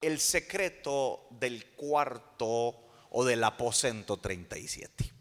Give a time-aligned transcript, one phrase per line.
[0.00, 2.76] El secreto del cuarto
[3.10, 5.12] o del aposento 37.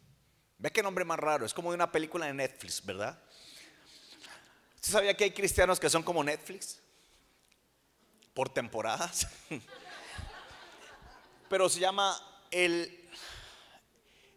[0.58, 1.46] ¿Ve qué nombre más raro?
[1.46, 3.18] Es como de una película de Netflix, ¿verdad?
[4.76, 6.80] ¿Usted sabía que hay cristianos que son como Netflix?
[8.34, 9.28] Por temporadas.
[11.50, 12.18] Pero se llama
[12.52, 13.10] el,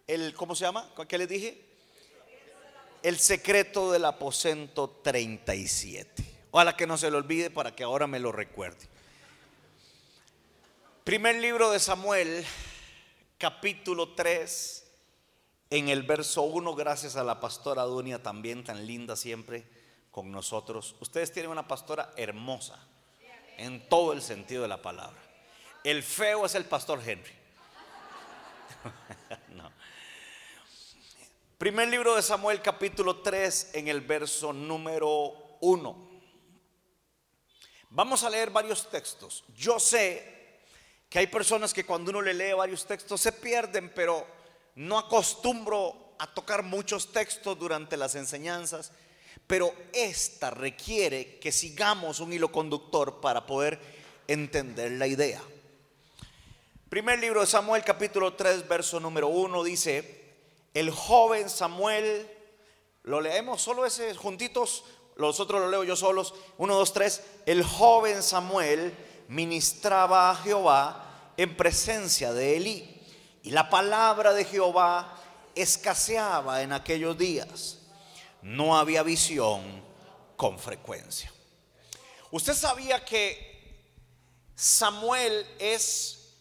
[0.07, 0.91] el ¿cómo se llama?
[1.07, 1.73] ¿Qué les dije?
[3.03, 6.49] El secreto del aposento 37.
[6.53, 8.92] Ojalá que no se lo olvide para que ahora me lo recuerde.
[11.05, 12.47] Primer libro de Samuel,
[13.37, 14.87] capítulo 3,
[15.71, 19.67] en el verso 1, gracias a la pastora Dunia también tan linda siempre
[20.13, 20.95] con nosotros.
[21.01, 22.79] Ustedes tienen una pastora hermosa
[23.57, 25.21] en todo el sentido de la palabra.
[25.83, 27.33] El feo es el pastor Henry.
[29.57, 29.73] no.
[31.59, 36.11] Primer libro de Samuel capítulo 3 en el verso número 1.
[37.91, 39.43] Vamos a leer varios textos.
[39.57, 40.42] Yo sé
[41.13, 44.27] que hay personas que cuando uno le lee varios textos se pierden, pero
[44.77, 48.93] no acostumbro a tocar muchos textos durante las enseñanzas,
[49.47, 53.79] pero esta requiere que sigamos un hilo conductor para poder
[54.27, 55.43] entender la idea.
[56.89, 60.25] Primer libro de Samuel capítulo 3 verso número 1 dice,
[60.73, 62.27] el joven Samuel,
[63.03, 64.85] lo leemos solo ese juntitos,
[65.17, 68.95] los otros lo leo yo solos, 1, 2, 3, el joven Samuel
[69.33, 73.03] ministraba a Jehová en presencia de Elí.
[73.43, 75.19] Y la palabra de Jehová
[75.55, 77.79] escaseaba en aquellos días.
[78.43, 79.83] No había visión
[80.37, 81.33] con frecuencia.
[82.31, 83.51] Usted sabía que
[84.55, 86.35] Samuel es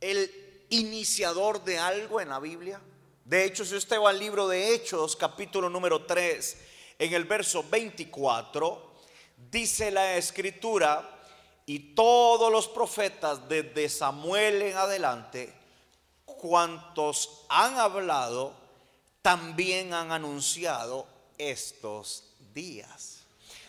[0.00, 2.80] el iniciador de algo en la Biblia.
[3.24, 6.58] De hecho, si usted va al libro de Hechos, capítulo número 3,
[6.98, 8.94] en el verso 24,
[9.50, 11.17] dice la escritura,
[11.68, 15.52] y todos los profetas desde Samuel en adelante,
[16.24, 18.54] cuantos han hablado,
[19.20, 23.18] también han anunciado estos días.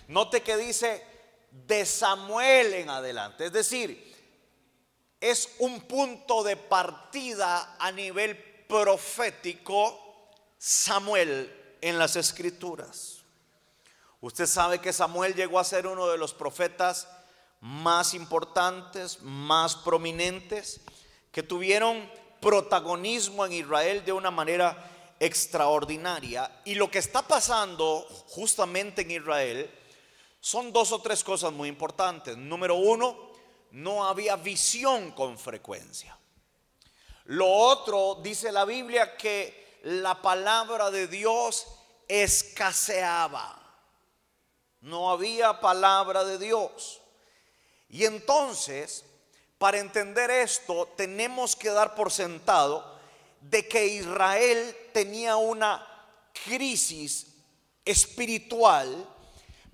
[0.07, 1.03] Note que dice
[1.67, 4.15] de Samuel en adelante, es decir,
[5.19, 8.37] es un punto de partida a nivel
[8.69, 9.99] profético
[10.57, 13.17] Samuel en las escrituras.
[14.21, 17.09] Usted sabe que Samuel llegó a ser uno de los profetas
[17.61, 20.81] más importantes, más prominentes,
[21.31, 22.09] que tuvieron
[22.39, 26.61] protagonismo en Israel de una manera extraordinaria.
[26.65, 29.69] Y lo que está pasando justamente en Israel
[30.39, 32.37] son dos o tres cosas muy importantes.
[32.37, 33.29] Número uno,
[33.71, 36.17] no había visión con frecuencia.
[37.25, 41.67] Lo otro, dice la Biblia, que la palabra de Dios
[42.07, 43.55] escaseaba.
[44.81, 46.98] No había palabra de Dios.
[47.89, 49.03] Y entonces,
[49.57, 52.99] para entender esto, tenemos que dar por sentado
[53.41, 55.85] de que Israel tenía una
[56.45, 57.27] crisis
[57.83, 59.07] espiritual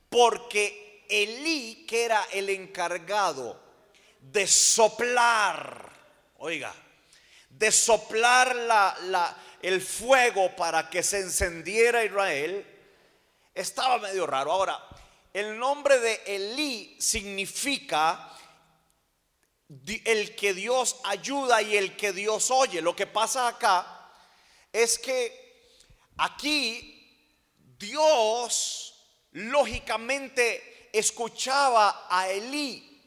[0.09, 3.59] porque Elí, que era el encargado
[4.19, 5.91] de soplar,
[6.37, 6.73] oiga,
[7.49, 12.65] de soplar la, el fuego para que se encendiera Israel,
[13.53, 14.51] estaba medio raro.
[14.51, 14.81] Ahora,
[15.35, 18.31] el nombre de Elí significa
[20.05, 22.81] el que Dios ayuda y el que Dios oye.
[22.81, 24.13] Lo que pasa acá
[24.71, 25.67] es que
[26.15, 27.35] aquí
[27.77, 28.95] Dios
[29.31, 33.03] lógicamente escuchaba a Elí,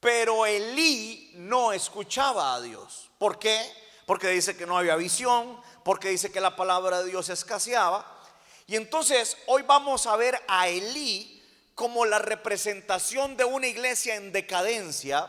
[0.00, 3.10] pero Elí no escuchaba a Dios.
[3.18, 3.60] ¿Por qué?
[4.06, 8.20] Porque dice que no había visión, porque dice que la palabra de Dios escaseaba.
[8.66, 11.40] Y entonces hoy vamos a ver a Elí
[11.82, 15.28] como la representación de una iglesia en decadencia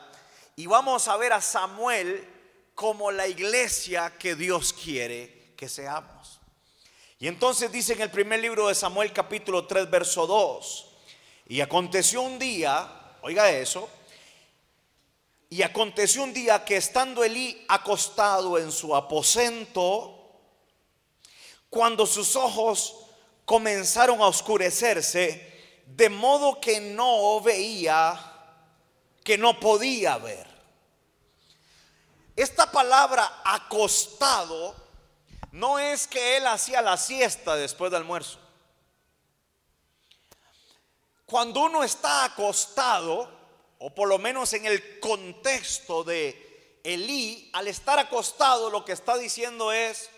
[0.55, 2.29] y vamos a ver a Samuel
[2.75, 6.39] como la iglesia que Dios quiere que seamos.
[7.17, 10.89] Y entonces dice en el primer libro de Samuel capítulo 3 verso 2,
[11.47, 13.89] y aconteció un día, oiga eso,
[15.49, 20.29] y aconteció un día que estando Elí acostado en su aposento,
[21.71, 23.07] cuando sus ojos
[23.43, 25.51] comenzaron a oscurecerse,
[25.95, 28.19] de modo que no veía,
[29.23, 30.47] que no podía ver.
[32.35, 34.75] Esta palabra acostado
[35.51, 38.39] no es que él hacía la siesta después del almuerzo.
[41.27, 43.29] Cuando uno está acostado,
[43.77, 49.15] o por lo menos en el contexto de Elí, al estar acostado lo que está
[49.15, 50.09] diciendo es,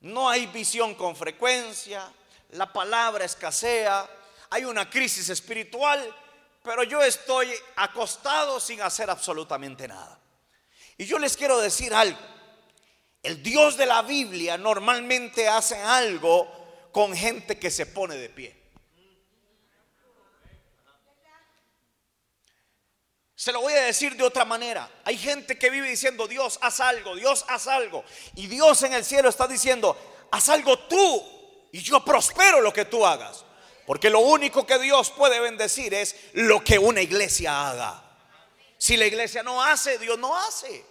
[0.00, 2.12] no hay visión con frecuencia,
[2.50, 4.08] la palabra escasea,
[4.50, 6.14] hay una crisis espiritual,
[6.62, 10.20] pero yo estoy acostado sin hacer absolutamente nada.
[10.98, 12.18] Y yo les quiero decir algo.
[13.22, 18.66] El Dios de la Biblia normalmente hace algo con gente que se pone de pie.
[23.34, 24.90] Se lo voy a decir de otra manera.
[25.04, 28.04] Hay gente que vive diciendo, Dios, haz algo, Dios, haz algo.
[28.34, 29.96] Y Dios en el cielo está diciendo,
[30.32, 33.45] haz algo tú y yo prospero lo que tú hagas.
[33.86, 38.02] Porque lo único que Dios puede bendecir es lo que una iglesia haga.
[38.76, 40.84] Si la iglesia no hace, Dios no hace.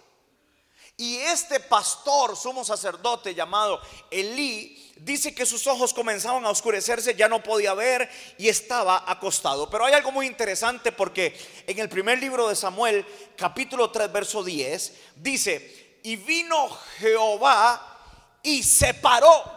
[0.96, 7.28] Y este pastor, sumo sacerdote llamado Elí, dice que sus ojos comenzaban a oscurecerse, ya
[7.28, 9.68] no podía ver y estaba acostado.
[9.68, 13.04] Pero hay algo muy interesante porque en el primer libro de Samuel,
[13.36, 16.66] capítulo 3, verso 10, dice, y vino
[16.98, 19.52] Jehová y se paró.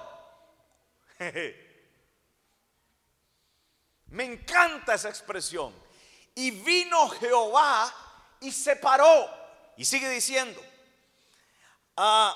[4.12, 5.74] Me encanta esa expresión.
[6.36, 7.94] Y vino Jehová
[8.40, 9.30] y se paró.
[9.78, 10.62] Y sigue diciendo.
[11.98, 12.36] Ah,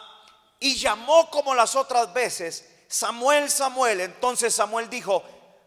[0.60, 4.02] y llamó como las otras veces, Samuel, Samuel.
[4.02, 5.24] Entonces Samuel dijo,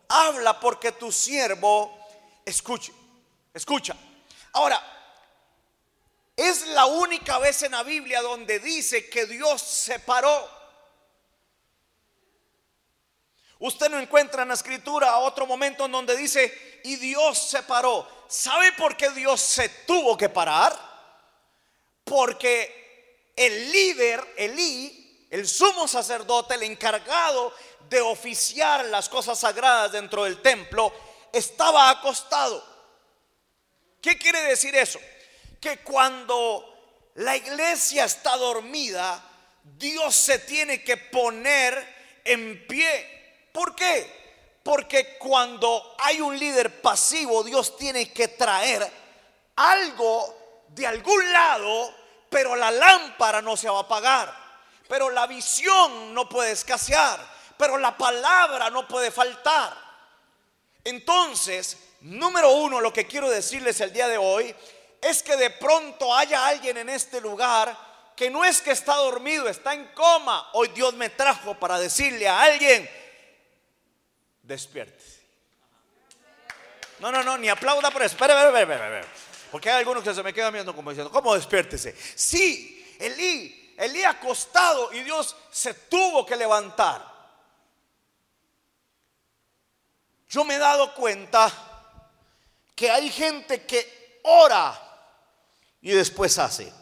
[0.09, 1.99] habla porque tu siervo
[2.45, 2.93] escuche,
[3.53, 3.97] escucha.
[4.53, 4.83] Ahora,
[6.37, 10.56] es la única vez en la Biblia donde dice que Dios se paró.
[13.59, 18.07] Usted no encuentra en la escritura otro momento en donde dice, y Dios se paró.
[18.29, 20.79] ¿Sabe por qué Dios se tuvo que parar?
[22.05, 27.53] Porque el líder, Elí, el sumo sacerdote, el encargado
[27.89, 30.93] de oficiar las cosas sagradas dentro del templo,
[31.33, 32.63] estaba acostado.
[34.03, 35.01] ¿Qué quiere decir eso?
[35.61, 39.23] Que cuando la iglesia está dormida,
[39.63, 43.16] Dios se tiene que poner en pie
[43.57, 44.61] ¿Por qué?
[44.63, 48.87] Porque cuando hay un líder pasivo, Dios tiene que traer
[49.57, 51.91] algo de algún lado,
[52.29, 54.31] pero la lámpara no se va a apagar,
[54.87, 57.19] pero la visión no puede escasear,
[57.57, 59.75] pero la palabra no puede faltar.
[60.85, 64.55] Entonces, número uno, lo que quiero decirles el día de hoy
[65.01, 67.75] es que de pronto haya alguien en este lugar
[68.15, 70.51] que no es que está dormido, está en coma.
[70.53, 72.87] Hoy Dios me trajo para decirle a alguien,
[74.47, 75.21] despiértese.
[77.01, 78.15] No, no, no, ni aplauda por eso.
[78.15, 79.07] Espere, espere, espere, espere.
[79.51, 81.95] Porque hay algunos que se me quedan viendo como diciendo, ¿cómo despiértese?
[82.15, 87.15] Sí, Elí, Elí acostado y Dios se tuvo que levantar.
[90.29, 91.53] Yo me he dado cuenta
[92.75, 94.79] que hay gente que ora
[95.81, 96.73] y después hace.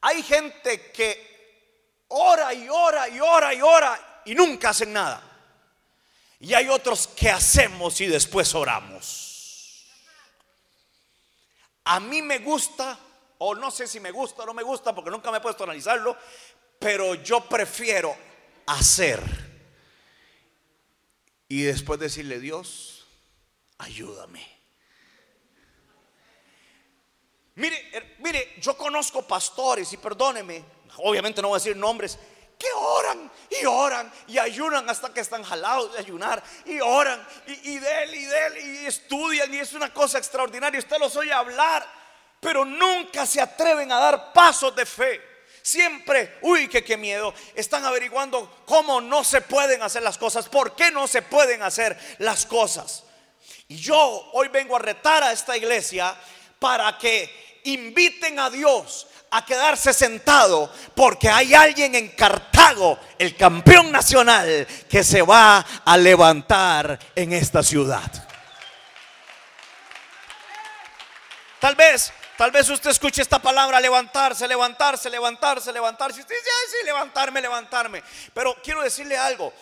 [0.00, 5.31] Hay gente que ora y ora y ora y ora y nunca hacen nada.
[6.42, 9.86] Y hay otros que hacemos y después oramos.
[11.84, 12.98] A mí me gusta,
[13.38, 15.62] o no sé si me gusta o no me gusta, porque nunca me he puesto
[15.62, 16.16] a analizarlo,
[16.80, 18.16] pero yo prefiero
[18.66, 19.22] hacer.
[21.46, 23.06] Y después decirle, Dios,
[23.78, 24.44] ayúdame.
[27.54, 30.64] Mire, mire, yo conozco pastores y perdóneme,
[30.96, 32.18] obviamente no voy a decir nombres,
[32.62, 33.28] que oran
[33.60, 38.14] y oran y ayunan hasta que están jalados de ayunar y oran y, de él
[38.14, 40.78] y de él y estudian y es una cosa extraordinaria.
[40.78, 41.84] Usted los oye hablar,
[42.38, 45.20] pero nunca se atreven a dar pasos de fe.
[45.60, 50.76] Siempre, uy, que qué miedo, están averiguando cómo no se pueden hacer las cosas, por
[50.76, 53.02] qué no se pueden hacer las cosas.
[53.66, 56.16] Y yo hoy vengo a retar a esta iglesia
[56.60, 63.90] para que inviten a Dios a quedarse sentado porque hay alguien en Cartago, el campeón
[63.90, 68.10] nacional, que se va a levantar en esta ciudad.
[71.58, 76.20] Tal vez, tal vez usted escuche esta palabra levantarse, levantarse, levantarse, levantarse.
[76.20, 78.02] Usted dice, sí, levantarme, levantarme.
[78.34, 79.52] Pero quiero decirle algo.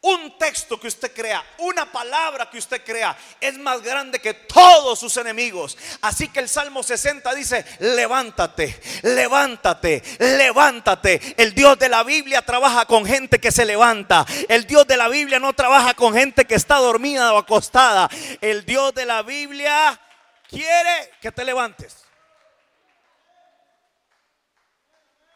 [0.00, 5.00] Un texto que usted crea, una palabra que usted crea, es más grande que todos
[5.00, 5.76] sus enemigos.
[6.02, 11.34] Así que el Salmo 60 dice, levántate, levántate, levántate.
[11.36, 14.24] El Dios de la Biblia trabaja con gente que se levanta.
[14.48, 18.08] El Dios de la Biblia no trabaja con gente que está dormida o acostada.
[18.40, 20.00] El Dios de la Biblia
[20.48, 22.04] quiere que te levantes.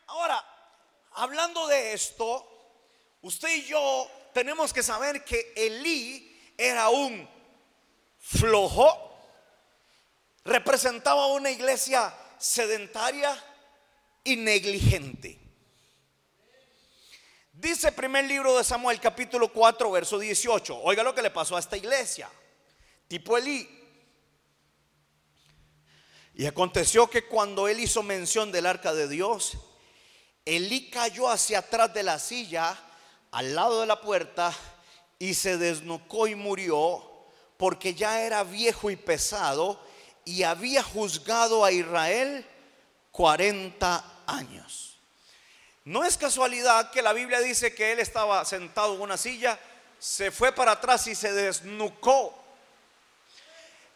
[0.07, 0.45] Ahora,
[1.15, 2.47] hablando de esto,
[3.23, 7.29] usted y yo tenemos que saber que Elí era un
[8.19, 9.21] flojo,
[10.45, 13.37] representaba una iglesia sedentaria
[14.25, 15.39] y negligente.
[17.53, 20.81] Dice el primer libro de Samuel capítulo 4 verso 18.
[20.83, 22.29] Oiga lo que le pasó a esta iglesia.
[23.07, 23.69] Tipo Elí.
[26.35, 29.53] Y aconteció que cuando él hizo mención del arca de Dios,
[30.45, 32.77] Elí cayó hacia atrás de la silla,
[33.33, 34.55] al lado de la puerta,
[35.19, 37.03] y se desnucó y murió,
[37.57, 39.81] porque ya era viejo y pesado,
[40.25, 42.47] y había juzgado a Israel
[43.11, 44.99] 40 años.
[45.85, 49.59] No es casualidad que la Biblia dice que él estaba sentado en una silla,
[49.99, 52.39] se fue para atrás y se desnucó.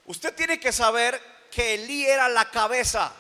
[0.07, 3.13] Usted tiene que saber que Elí era la cabeza.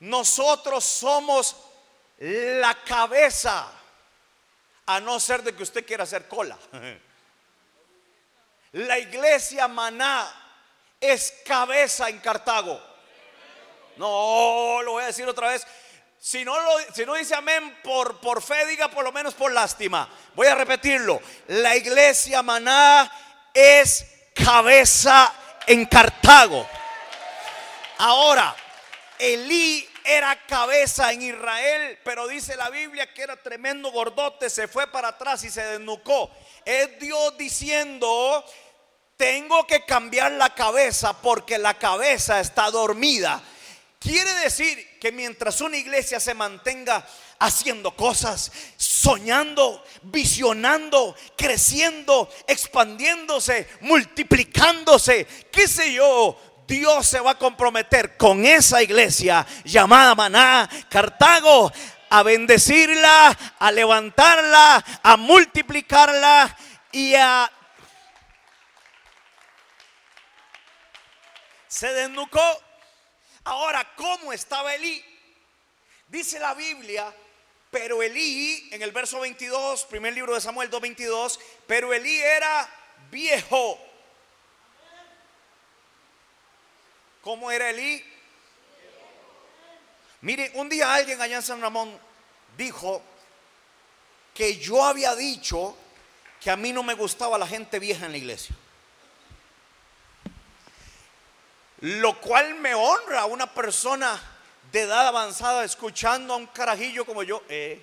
[0.00, 1.56] Nosotros somos
[2.20, 3.66] la cabeza,
[4.86, 6.58] a no ser de que usted quiera hacer cola.
[8.72, 10.30] La iglesia maná
[11.00, 12.80] es cabeza en Cartago.
[13.96, 15.66] No, lo voy a decir otra vez.
[16.20, 20.08] Si no, lo, dice amén por, por fe, diga por lo menos por lástima.
[20.34, 21.20] Voy a repetirlo.
[21.48, 23.10] La iglesia maná
[23.52, 25.34] es cabeza
[25.66, 26.68] en Cartago.
[27.98, 28.54] Ahora,
[29.18, 34.86] Elí era cabeza en Israel, pero dice la Biblia que era tremendo gordote, se fue
[34.86, 36.30] para atrás y se desnucó.
[36.64, 38.44] Es Dios diciendo,
[39.16, 43.42] tengo que cambiar la cabeza porque la cabeza está dormida.
[43.98, 47.06] Quiere decir que mientras una iglesia se mantenga
[47.38, 56.38] haciendo cosas, soñando, visionando, creciendo, expandiéndose, multiplicándose, qué sé yo,
[56.70, 61.72] Dios se va a comprometer con esa iglesia llamada Maná, Cartago,
[62.08, 66.56] a bendecirla, a levantarla, a multiplicarla
[66.92, 67.50] y a...
[71.66, 72.40] Se desnucó.
[73.42, 75.04] Ahora, ¿cómo estaba Elí?
[76.06, 77.12] Dice la Biblia
[77.70, 82.68] pero Elí, en el verso 22, primer libro de Samuel 2.22, pero Elí era
[83.12, 83.78] viejo.
[87.22, 88.02] ¿Cómo era Elí?
[90.22, 91.98] Mire, un día alguien allá en San Ramón
[92.56, 93.02] dijo
[94.34, 95.76] que yo había dicho
[96.40, 98.54] que a mí no me gustaba la gente vieja en la iglesia.
[101.80, 104.20] Lo cual me honra a una persona
[104.72, 107.42] de edad avanzada escuchando a un carajillo como yo.
[107.48, 107.82] Eh.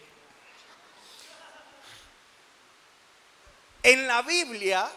[3.84, 4.90] En la Biblia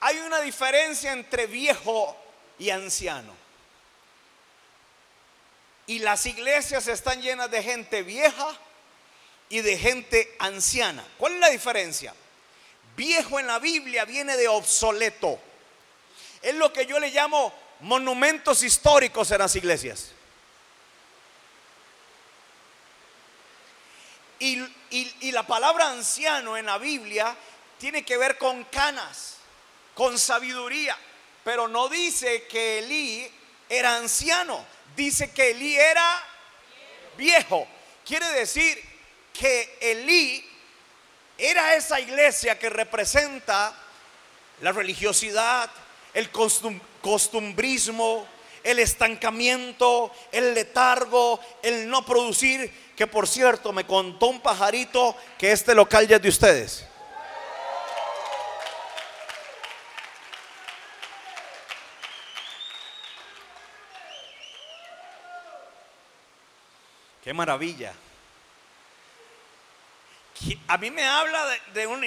[0.00, 2.21] hay una diferencia entre viejo
[2.62, 3.34] y anciano.
[5.88, 8.56] Y las iglesias están llenas de gente vieja
[9.48, 11.04] y de gente anciana.
[11.18, 12.14] ¿Cuál es la diferencia?
[12.96, 15.40] Viejo en la Biblia viene de obsoleto.
[16.40, 20.12] Es lo que yo le llamo monumentos históricos en las iglesias.
[24.38, 27.34] Y, la palabra anciano en la Biblia
[27.78, 29.38] tiene que ver con canas,
[29.94, 30.96] con sabiduría.
[31.44, 33.30] Pero no dice que Elí
[33.68, 36.22] era anciano, dice que Elí era
[37.16, 37.66] viejo.
[38.04, 38.82] Quiere decir
[39.32, 40.44] que Elí
[41.38, 43.74] era esa iglesia que representa
[44.60, 45.70] la religiosidad,
[46.14, 48.26] el costumbrismo,
[48.62, 55.50] el estancamiento, el letargo, el no producir que por cierto me contó un pajarito que
[55.50, 56.84] este local ya es de ustedes.
[67.22, 67.94] Qué maravilla.
[70.66, 72.06] A mí me habla de, una,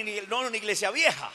[0.57, 1.31] iglesia vieja.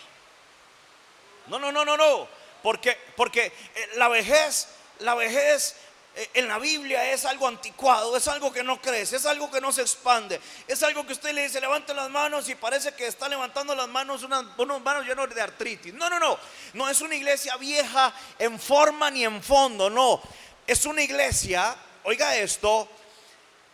[1.46, 2.28] No, no, no, no, no.
[2.62, 4.68] Porque, porque eh, la vejez,
[4.98, 5.76] la vejez
[6.14, 9.62] eh, en la Biblia es algo anticuado, es algo que no crece, es algo que
[9.62, 13.06] no se expande, es algo que usted le dice, levante las manos y parece que
[13.06, 15.94] está levantando las manos, unas, unos manos llenos de artritis.
[15.94, 16.38] No, no, no,
[16.74, 20.20] no es una iglesia vieja en forma ni en fondo, no,
[20.66, 22.86] es una iglesia, oiga esto,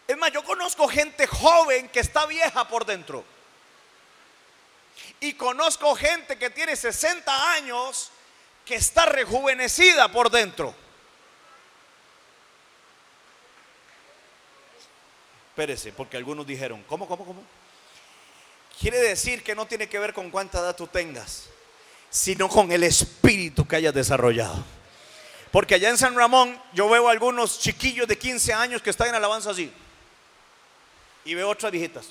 [0.06, 3.24] es más, yo conozco gente joven que está vieja por dentro.
[5.20, 8.10] Y conozco gente que tiene 60 años
[8.64, 10.74] que está rejuvenecida por dentro.
[15.50, 17.42] Espérese, porque algunos dijeron, ¿cómo, cómo, cómo?
[18.78, 21.48] Quiere decir que no tiene que ver con cuánta edad tú tengas,
[22.10, 24.62] sino con el espíritu que hayas desarrollado.
[25.50, 29.14] Porque allá en San Ramón yo veo algunos chiquillos de 15 años que están en
[29.14, 29.72] alabanza así.
[31.26, 32.06] Y veo otras viejitas.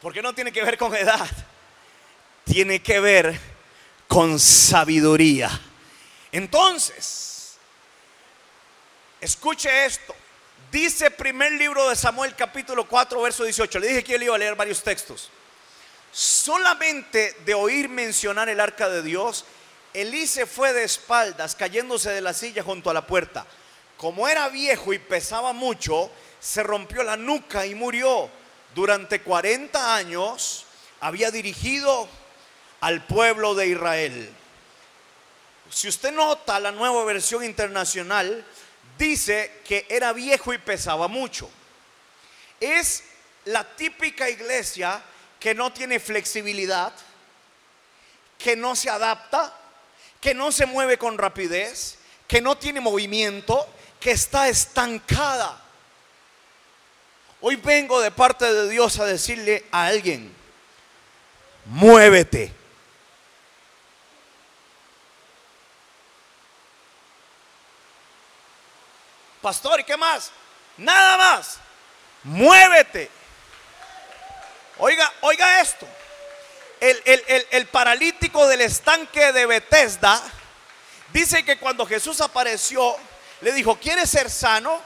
[0.00, 1.28] Porque no tiene que ver con edad,
[2.44, 3.38] tiene que ver
[4.08, 5.50] con sabiduría.
[6.32, 7.26] Entonces,
[9.20, 10.14] Escuche esto.
[10.70, 13.78] Dice primer libro de Samuel capítulo 4 verso 18.
[13.78, 15.30] Le dije que yo le iba a leer varios textos.
[16.12, 19.44] solamente de oír mencionar el arca de Dios,
[19.92, 23.46] Elí se fue de espaldas, cayéndose de la silla junto a la puerta.
[23.96, 26.10] Como era viejo y pesaba mucho,
[26.40, 28.28] se rompió la nuca y murió.
[28.74, 30.66] Durante 40 años
[31.00, 32.08] había dirigido
[32.80, 34.30] al pueblo de Israel.
[35.70, 38.44] Si usted nota la nueva versión internacional,
[38.98, 41.50] dice que era viejo y pesaba mucho.
[42.60, 43.04] Es
[43.46, 45.02] la típica iglesia
[45.40, 46.92] que no tiene flexibilidad,
[48.38, 49.54] que no se adapta,
[50.20, 53.66] que no se mueve con rapidez, que no tiene movimiento,
[54.10, 55.60] está estancada.
[57.40, 60.34] Hoy vengo de parte de Dios a decirle a alguien,
[61.66, 62.52] muévete.
[69.40, 70.32] Pastor, ¿y qué más?
[70.76, 71.58] Nada más.
[72.24, 73.08] Muévete.
[74.78, 75.86] Oiga, oiga esto.
[76.80, 80.20] El, paralítico del estanque de Bethesda
[81.12, 82.96] dice que cuando Jesús apareció,
[83.40, 84.80] le dijo, ¿quieres ser sano?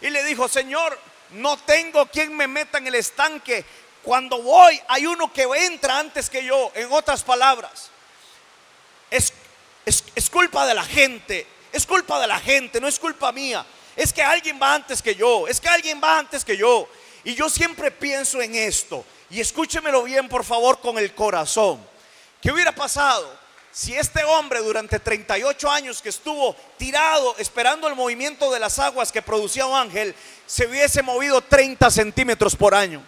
[0.00, 0.98] Y le dijo, Señor,
[1.30, 3.64] no tengo quien me meta en el estanque.
[4.02, 6.70] Cuando voy, hay uno que entra antes que yo.
[6.74, 7.90] En otras palabras,
[9.10, 9.32] es,
[9.84, 11.46] es culpa de la gente.
[11.76, 13.64] Es culpa de la gente, no es culpa mía.
[13.96, 15.46] Es que alguien va antes que yo.
[15.46, 16.88] Es que alguien va antes que yo.
[17.22, 19.04] Y yo siempre pienso en esto.
[19.28, 21.86] Y escúchemelo bien, por favor, con el corazón.
[22.40, 23.45] ¿Qué hubiera pasado
[23.76, 29.12] si este hombre durante 38 años que estuvo tirado esperando el movimiento de las aguas
[29.12, 30.14] que producía un ángel,
[30.46, 33.04] se hubiese movido 30 centímetros por año?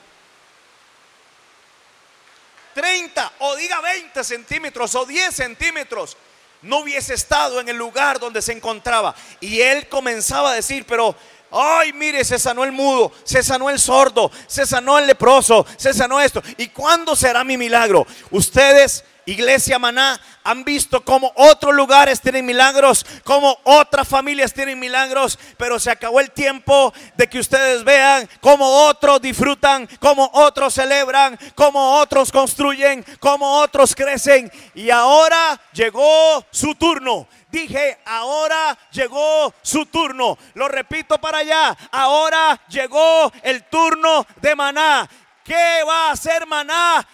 [2.75, 6.19] 30 o diga 20 centímetros o 10 centímetros
[6.61, 9.15] no hubiese estado en el lugar donde se encontraba.
[9.41, 11.17] Y él comenzaba a decir, pero
[11.51, 15.95] Ay, mire, se sanó el mudo, se sanó el sordo, se sanó el leproso, se
[15.95, 16.43] sanó esto.
[16.59, 18.07] ¿Y cuándo será mi milagro?
[18.31, 25.39] Ustedes, Iglesia Maná, han visto cómo otros lugares tienen milagros, cómo otras familias tienen milagros,
[25.57, 31.39] pero se acabó el tiempo de que ustedes vean cómo otros disfrutan, cómo otros celebran,
[31.55, 34.51] cómo otros construyen, cómo otros crecen.
[34.75, 40.37] Y ahora llegó su turno Dije, ahora llegó su turno.
[40.55, 41.77] Lo repito para allá.
[41.91, 45.09] Ahora llegó el turno de maná.
[45.45, 47.07] ¿Qué va a hacer maná?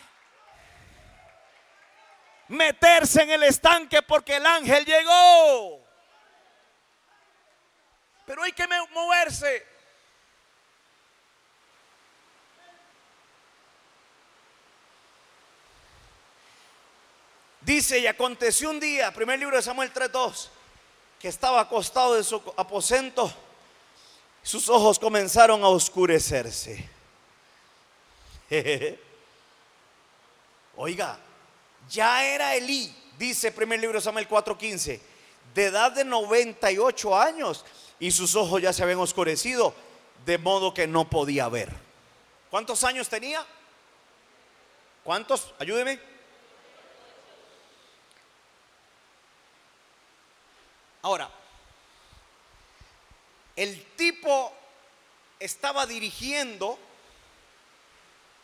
[2.54, 5.84] Meterse en el estanque porque el ángel llegó.
[8.24, 9.66] Pero hay que moverse.
[17.60, 20.48] Dice, y aconteció un día, primer libro de Samuel 3.2,
[21.18, 23.32] que estaba acostado en su aposento,
[24.42, 26.88] sus ojos comenzaron a oscurecerse.
[30.76, 31.18] Oiga,
[31.90, 35.00] ya era Elí, dice primer libro de Samuel 4.15,
[35.54, 37.64] de edad de 98 años,
[37.98, 39.74] y sus ojos ya se habían oscurecido,
[40.24, 41.72] de modo que no podía ver.
[42.50, 43.44] ¿Cuántos años tenía?
[45.02, 45.54] ¿Cuántos?
[45.58, 46.00] Ayúdeme.
[51.02, 51.30] Ahora,
[53.56, 54.52] el tipo
[55.38, 56.78] estaba dirigiendo,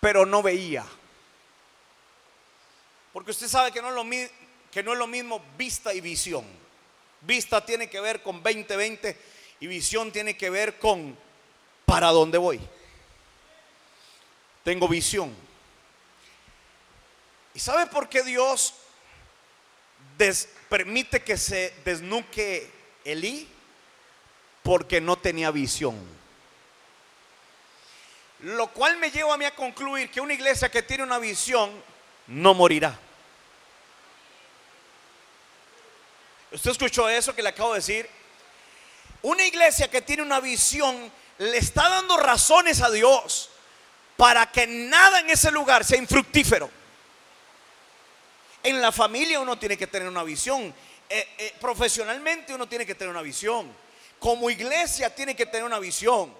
[0.00, 0.84] pero no veía.
[3.12, 4.04] Porque usted sabe que no, es lo,
[4.70, 6.44] que no es lo mismo vista y visión.
[7.22, 9.16] Vista tiene que ver con 2020
[9.60, 11.16] y visión tiene que ver con
[11.84, 12.60] para dónde voy.
[14.64, 15.34] Tengo visión.
[17.54, 18.74] ¿Y sabe por qué Dios
[20.68, 22.70] permite que se desnuque
[23.04, 23.48] Elí
[24.62, 25.96] porque no tenía visión.
[28.40, 31.70] Lo cual me lleva a mí a concluir que una iglesia que tiene una visión
[32.30, 32.98] no morirá.
[36.52, 38.08] ¿Usted escuchó eso que le acabo de decir?
[39.22, 43.50] Una iglesia que tiene una visión le está dando razones a Dios
[44.16, 46.70] para que nada en ese lugar sea infructífero.
[48.62, 50.74] En la familia uno tiene que tener una visión.
[51.08, 53.72] Eh, eh, profesionalmente uno tiene que tener una visión.
[54.18, 56.32] Como iglesia tiene que tener una visión.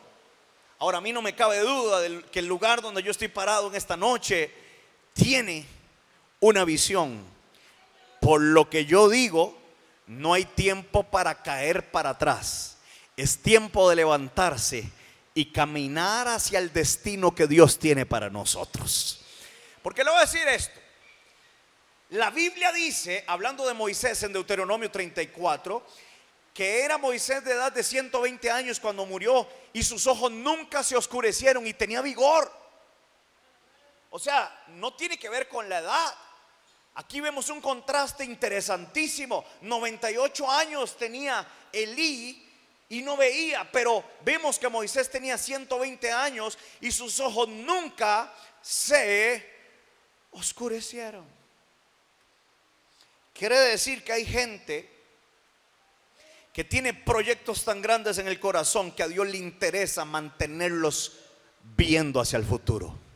[0.79, 3.69] Ahora a mí no me cabe duda de que el lugar donde yo estoy parado
[3.69, 4.53] en esta noche
[5.15, 5.80] tiene
[6.41, 7.25] una visión.
[8.21, 9.57] Por lo que yo digo,
[10.07, 12.79] no hay tiempo para caer para atrás.
[13.17, 14.91] Es tiempo de levantarse
[15.35, 19.25] y caminar hacia el destino que Dios tiene para nosotros.
[19.83, 20.81] Porque le voy a decir esto.
[22.11, 25.87] La Biblia dice, hablando de Moisés en Deuteronomio 34,
[26.53, 30.97] que era Moisés de edad de 120 años cuando murió y sus ojos nunca se
[30.97, 32.53] oscurecieron y tenía vigor.
[34.11, 36.15] O sea, no tiene que ver con la edad.
[36.95, 39.45] Aquí vemos un contraste interesantísimo.
[39.63, 42.47] 98 años tenía Elí
[42.89, 49.49] y no veía, pero vemos que Moisés tenía 120 años y sus ojos nunca se
[50.33, 51.25] oscurecieron.
[53.33, 54.91] Quiere decir que hay gente
[56.53, 61.13] que tiene proyectos tan grandes en el corazón que a Dios le interesa mantenerlos
[61.77, 63.10] viendo hacia el futuro.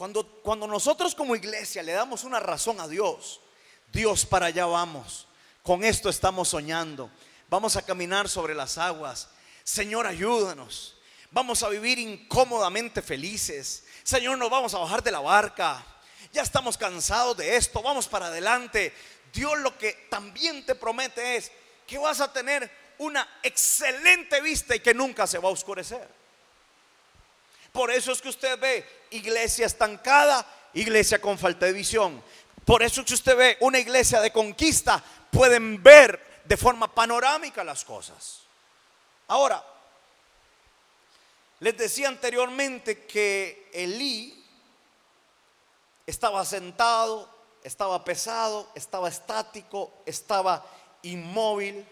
[0.00, 3.42] Cuando, nosotros como iglesia le damos una razón a Dios,
[3.92, 5.26] Dios para allá vamos.
[5.62, 7.10] Con esto estamos soñando.
[7.50, 9.28] Vamos a caminar sobre las aguas.
[9.62, 10.96] Señor, ayúdanos.
[11.30, 13.84] Vamos a vivir incómodamente felices.
[14.02, 15.84] Señor, nos vamos a bajar de la barca.
[16.32, 17.82] Ya estamos cansados de esto.
[17.82, 18.94] Vamos para adelante.
[19.34, 21.52] Dios lo que también te promete es
[21.86, 26.19] que vas a tener una excelente vista y que nunca se va a oscurecer.
[27.72, 32.22] Por eso es que usted ve iglesia estancada, iglesia con falta de visión.
[32.64, 37.62] Por eso es que usted ve una iglesia de conquista, pueden ver de forma panorámica
[37.62, 38.40] las cosas.
[39.28, 39.64] Ahora,
[41.60, 44.44] les decía anteriormente que Elí
[46.06, 47.28] estaba sentado,
[47.62, 50.64] estaba pesado, estaba estático, estaba
[51.02, 51.86] inmóvil.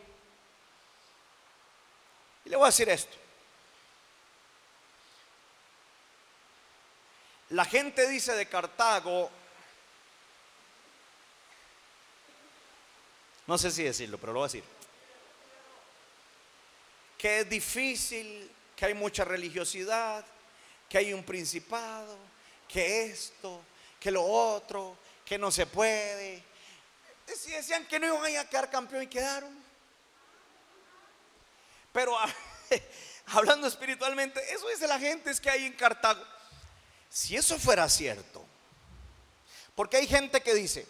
[2.44, 3.16] Y le voy a decir esto.
[7.50, 9.30] La gente dice de Cartago,
[13.46, 14.64] no sé si decirlo, pero lo voy a decir,
[17.16, 20.24] que es difícil, que hay mucha religiosidad,
[20.88, 22.16] que hay un principado,
[22.68, 23.62] que esto,
[23.98, 26.42] que lo otro, que no se puede.
[27.26, 29.56] Decían que no iban a quedar campeón y quedaron.
[31.92, 32.16] Pero
[33.26, 36.22] hablando espiritualmente, eso dice la gente, es que hay en Cartago.
[37.10, 38.44] Si eso fuera cierto,
[39.74, 40.86] porque hay gente que dice,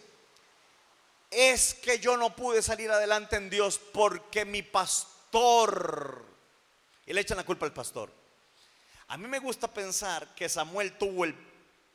[1.31, 6.24] es que yo no pude salir adelante en Dios porque mi pastor,
[7.07, 8.12] y le echan la culpa al pastor.
[9.09, 11.35] A mí me gusta pensar que Samuel tuvo el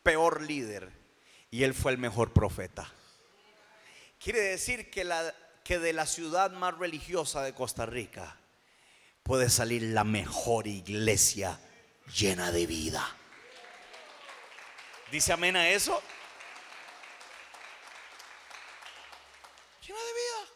[0.02, 0.92] peor líder
[1.52, 2.92] y él fue el mejor profeta.
[4.20, 8.38] Quiere decir que, la, que de la ciudad más religiosa de Costa Rica
[9.22, 11.60] puede salir la mejor iglesia
[12.18, 13.16] llena de vida.
[15.14, 16.02] ¿Dice amén a eso?
[19.86, 20.54] Llena de vida.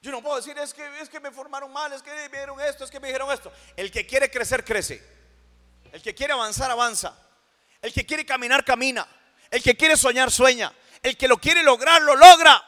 [0.00, 2.60] Yo no puedo decir, es que, es que me formaron mal, es que me dijeron
[2.60, 3.52] esto, es que me dijeron esto.
[3.76, 5.00] El que quiere crecer, crece.
[5.92, 7.16] El que quiere avanzar, avanza.
[7.80, 9.06] El que quiere caminar, camina.
[9.52, 10.74] El que quiere soñar, sueña.
[11.00, 12.60] El que lo quiere lograr, lo logra.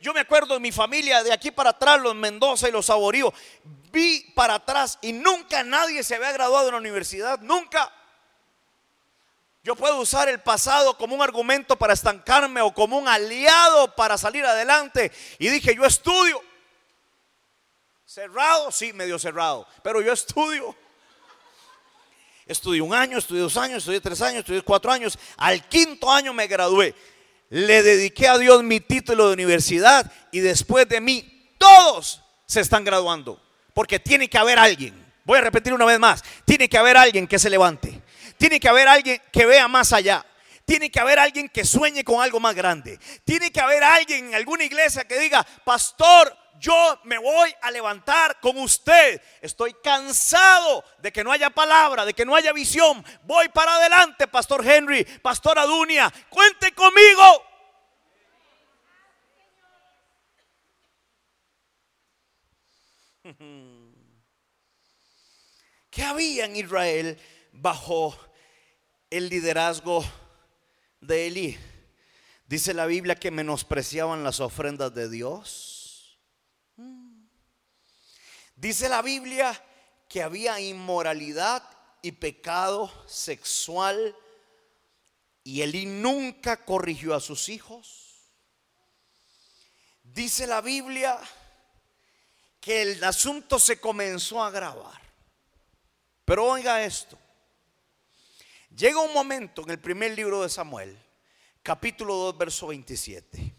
[0.00, 3.32] Yo me acuerdo de mi familia de aquí para atrás, los Mendoza y los Saborío.
[3.92, 7.38] Vi para atrás y nunca nadie se había graduado en la universidad.
[7.38, 7.92] Nunca.
[9.66, 14.16] Yo puedo usar el pasado como un argumento para estancarme o como un aliado para
[14.16, 15.10] salir adelante.
[15.40, 16.40] Y dije, yo estudio.
[18.04, 20.72] Cerrado, sí, medio cerrado, pero yo estudio.
[22.46, 25.18] Estudié un año, estudié dos años, estudié tres años, estudié cuatro años.
[25.36, 26.94] Al quinto año me gradué.
[27.50, 32.84] Le dediqué a Dios mi título de universidad y después de mí todos se están
[32.84, 33.42] graduando.
[33.74, 34.94] Porque tiene que haber alguien.
[35.24, 36.22] Voy a repetir una vez más.
[36.44, 38.05] Tiene que haber alguien que se levante.
[38.38, 40.24] Tiene que haber alguien que vea más allá.
[40.64, 42.98] Tiene que haber alguien que sueñe con algo más grande.
[43.24, 48.40] Tiene que haber alguien en alguna iglesia que diga, pastor, yo me voy a levantar
[48.40, 49.22] con usted.
[49.40, 53.04] Estoy cansado de que no haya palabra, de que no haya visión.
[53.22, 56.12] Voy para adelante, Pastor Henry, Pastor Adunia.
[56.28, 57.44] Cuente conmigo.
[65.90, 67.18] ¿Qué había en Israel
[67.52, 68.25] bajo
[69.10, 70.04] el liderazgo
[71.00, 71.58] de Elí.
[72.46, 76.18] Dice la Biblia que menospreciaban las ofrendas de Dios.
[78.54, 79.62] Dice la Biblia
[80.08, 81.62] que había inmoralidad
[82.02, 84.16] y pecado sexual
[85.42, 88.06] y Elí nunca corrigió a sus hijos.
[90.02, 91.18] Dice la Biblia
[92.60, 95.00] que el asunto se comenzó a agravar.
[96.24, 97.18] Pero oiga esto.
[98.76, 100.98] Llega un momento en el primer libro de Samuel,
[101.62, 103.54] capítulo 2, verso 27.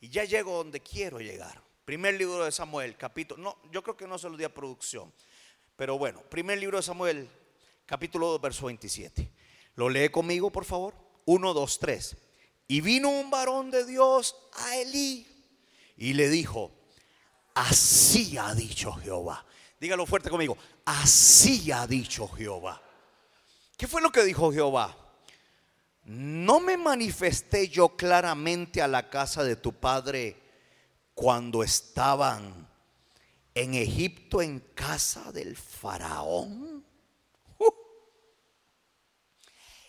[0.00, 1.62] Y ya llego donde quiero llegar.
[1.86, 5.10] Primer libro de Samuel, capítulo, no, yo creo que no se lo di a producción.
[5.76, 7.26] Pero bueno, primer libro de Samuel,
[7.86, 9.32] capítulo 2, verso 27.
[9.76, 10.94] ¿Lo lee conmigo, por favor?
[11.24, 12.16] 1, 2, 3.
[12.68, 15.26] Y vino un varón de Dios a Elí
[15.96, 16.70] y le dijo,
[17.54, 19.46] así ha dicho Jehová,
[19.80, 20.58] Dígalo fuerte conmigo.
[20.84, 22.82] Así ha dicho Jehová.
[23.78, 24.96] ¿Qué fue lo que dijo Jehová?
[26.02, 30.36] No me manifesté yo claramente a la casa de tu padre
[31.14, 32.68] cuando estaban
[33.54, 36.84] en Egipto en casa del faraón.
[37.58, 37.72] Uh.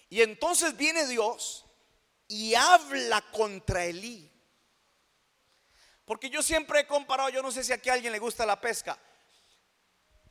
[0.09, 1.65] Y entonces viene Dios
[2.27, 4.31] y habla contra Elí.
[6.05, 8.61] Porque yo siempre he comparado, yo no sé si aquí a alguien le gusta la
[8.61, 8.99] pesca.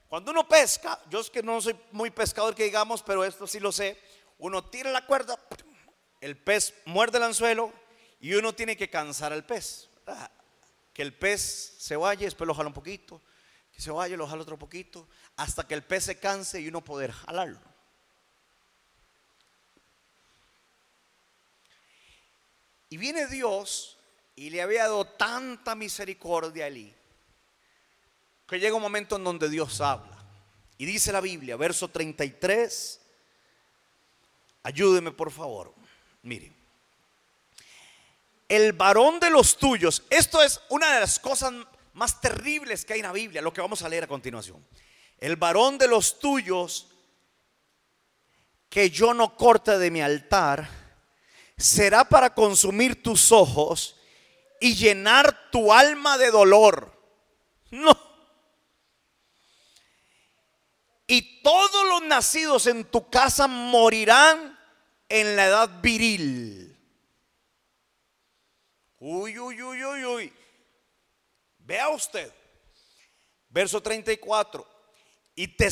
[0.08, 3.60] Cuando uno pesca, yo es que no soy muy pescador que digamos, pero esto sí
[3.60, 4.00] lo sé,
[4.38, 5.38] uno tira la cuerda,
[6.20, 7.72] el pez muerde el anzuelo
[8.18, 9.90] y uno tiene que cansar al pez.
[10.94, 13.20] Que el pez se vaya, después lo jala un poquito,
[13.70, 16.82] que se vaya, lo jala otro poquito, hasta que el pez se canse y uno
[16.82, 17.60] poder jalarlo.
[22.88, 23.98] Y viene Dios
[24.34, 26.70] y le había dado tanta misericordia a
[28.48, 30.16] que llega un momento en donde Dios habla.
[30.78, 33.00] Y dice la Biblia, verso 33,
[34.62, 35.74] ayúdeme por favor.
[36.22, 36.54] Miren,
[38.48, 41.52] el varón de los tuyos, esto es una de las cosas
[41.92, 44.64] más terribles que hay en la Biblia, lo que vamos a leer a continuación.
[45.18, 46.88] El varón de los tuyos
[48.70, 50.68] que yo no corte de mi altar,
[51.56, 53.96] será para consumir tus ojos
[54.60, 56.92] y llenar tu alma de dolor.
[57.70, 58.07] No.
[61.10, 64.58] Y todos los nacidos en tu casa morirán
[65.08, 66.76] en la edad viril.
[68.98, 70.32] Uy, uy, uy, uy, uy.
[71.60, 72.30] Vea usted.
[73.48, 74.66] Verso 34.
[75.34, 75.68] Y te,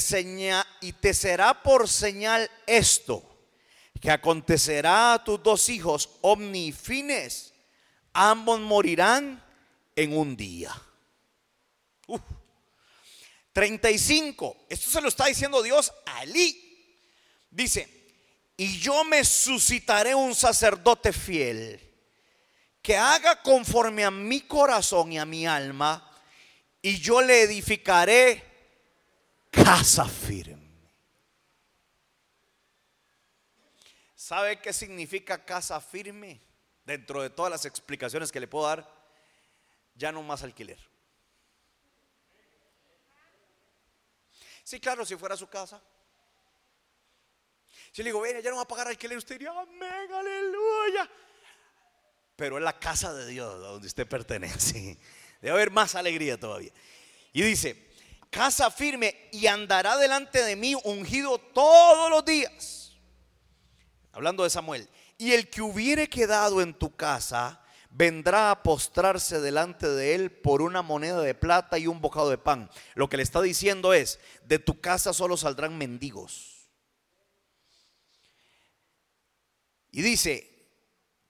[0.81, 3.23] y te será por señal esto,
[4.01, 7.53] que acontecerá a tus dos hijos omnifines,
[8.15, 9.45] ambos morirán
[9.97, 10.73] en un día.
[13.57, 14.67] 35.
[14.69, 16.63] Esto se lo está diciendo Dios a Elí.
[17.51, 17.89] Dice,
[18.55, 21.81] y yo me suscitaré un sacerdote fiel
[22.83, 26.07] que haga conforme a mi corazón y a mi alma,
[26.83, 28.45] y yo le edificaré
[29.51, 30.93] casa firme.
[34.15, 36.43] ¿Sabe qué significa casa firme?
[36.85, 38.87] Dentro de todas las explicaciones que le puedo dar,
[39.95, 40.96] ya no más alquiler.
[44.67, 45.81] Sí, claro, si fuera su casa.
[47.93, 51.09] Si le digo, ven, ya no va a pagar alquiler, usted diría, amén, aleluya.
[52.35, 54.99] Pero es la casa de Dios donde usted pertenece.
[55.41, 56.73] Debe haber más alegría todavía.
[57.33, 57.91] Y dice,
[58.29, 62.97] casa firme y andará delante de mí ungido todos los días.
[64.11, 64.89] Hablando de Samuel.
[65.17, 67.65] Y el que hubiere quedado en tu casa
[67.97, 72.37] vendrá a postrarse delante de él por una moneda de plata y un bocado de
[72.37, 72.71] pan.
[72.95, 76.69] Lo que le está diciendo es, de tu casa solo saldrán mendigos.
[79.91, 80.47] Y dice,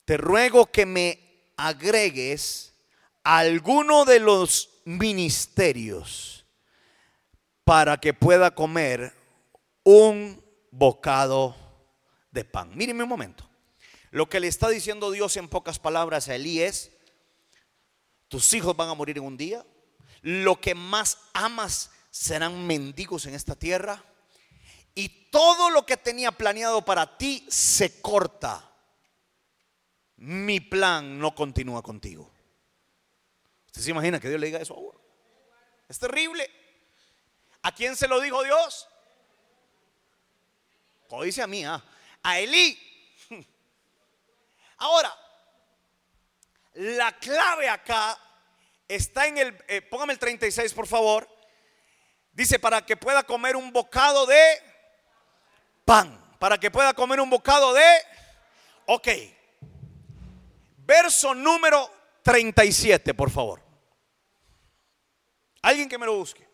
[0.04, 2.74] te ruego que me agregues
[3.22, 6.46] alguno de los ministerios
[7.62, 9.14] para que pueda comer
[9.84, 11.54] un bocado
[12.32, 12.76] de pan.
[12.76, 13.48] Mírenme un momento.
[14.10, 16.92] Lo que le está diciendo Dios en pocas palabras a Elí es,
[18.28, 19.64] tus hijos van a morir en un día,
[20.22, 24.02] lo que más amas serán mendigos en esta tierra
[24.94, 28.72] y todo lo que tenía planeado para ti se corta.
[30.16, 32.32] Mi plan no continúa contigo.
[33.66, 34.98] ¿Usted se imagina que Dios le diga eso a?
[35.88, 36.50] Es terrible.
[37.62, 38.88] ¿A quién se lo dijo Dios?
[41.22, 41.82] Dice a mí, ¿ah?
[42.22, 42.78] a Elí.
[44.78, 45.16] Ahora,
[46.74, 48.18] la clave acá
[48.86, 51.28] está en el, eh, póngame el 36 por favor.
[52.32, 54.62] Dice, para que pueda comer un bocado de
[55.84, 56.22] pan.
[56.38, 57.86] Para que pueda comer un bocado de...
[58.86, 59.08] Ok.
[60.78, 61.90] Verso número
[62.22, 63.62] 37, por favor.
[65.62, 66.46] Alguien que me lo busque.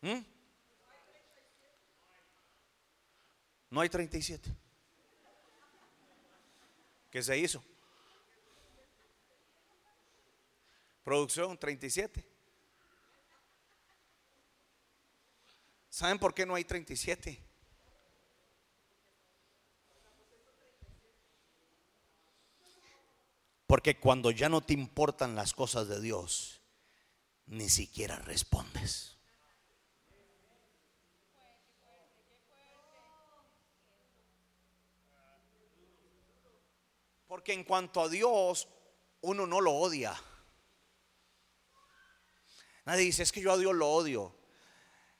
[0.00, 0.18] ¿Mm?
[3.70, 4.57] No hay 37.
[7.10, 7.64] ¿Qué se hizo?
[11.02, 12.24] Producción 37.
[15.88, 17.42] ¿Saben por qué no hay 37?
[23.66, 26.62] Porque cuando ya no te importan las cosas de Dios,
[27.46, 29.17] ni siquiera respondes.
[37.38, 38.66] Porque en cuanto a Dios,
[39.20, 40.12] uno no lo odia.
[42.84, 44.36] Nadie dice, es que yo a Dios lo odio.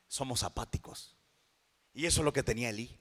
[0.09, 1.16] Somos apáticos.
[1.94, 2.98] Y eso es lo que tenía Elí.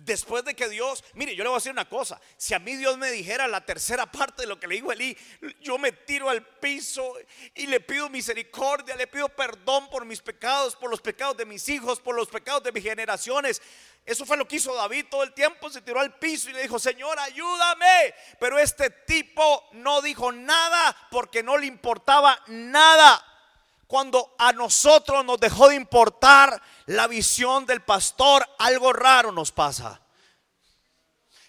[0.00, 2.76] Después de que Dios, mire, yo le voy a decir una cosa, si a mí
[2.76, 4.92] Dios me dijera la tercera parte de lo que le dijo
[5.60, 7.14] yo me tiro al piso
[7.52, 11.68] y le pido misericordia, le pido perdón por mis pecados, por los pecados de mis
[11.68, 13.60] hijos, por los pecados de mis generaciones.
[14.06, 16.62] Eso fue lo que hizo David todo el tiempo, se tiró al piso y le
[16.62, 18.14] dijo, Señor, ayúdame.
[18.38, 23.27] Pero este tipo no dijo nada porque no le importaba nada
[23.88, 30.02] cuando a nosotros nos dejó de importar la visión del pastor, algo raro nos pasa.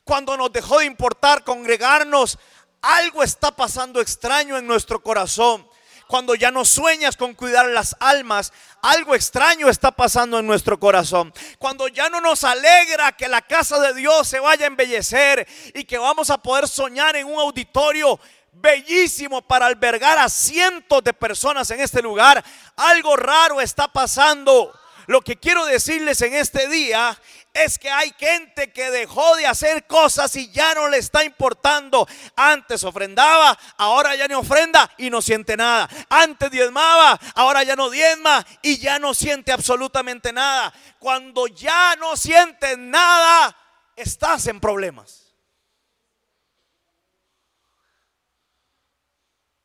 [0.06, 2.40] Cuando nos dejó de importar congregarnos,
[2.82, 5.68] algo está pasando extraño en nuestro corazón.
[6.08, 11.34] Cuando ya no sueñas con cuidar las almas, algo extraño está pasando en nuestro corazón.
[11.60, 15.84] Cuando ya no nos alegra que la casa de Dios se vaya a embellecer y
[15.84, 18.18] que vamos a poder soñar en un auditorio
[18.52, 22.44] bellísimo para albergar a cientos de personas en este lugar,
[22.76, 24.74] algo raro está pasando.
[25.08, 27.20] Lo que quiero decirles en este día
[27.54, 32.08] es que hay gente que dejó de hacer cosas y ya no le está importando.
[32.36, 35.90] Antes ofrendaba, ahora ya no ofrenda y no siente nada.
[36.10, 40.72] Antes diezmaba, ahora ya no diezma y ya no siente absolutamente nada.
[41.00, 43.58] Cuando ya no sientes nada,
[43.96, 45.29] estás en problemas.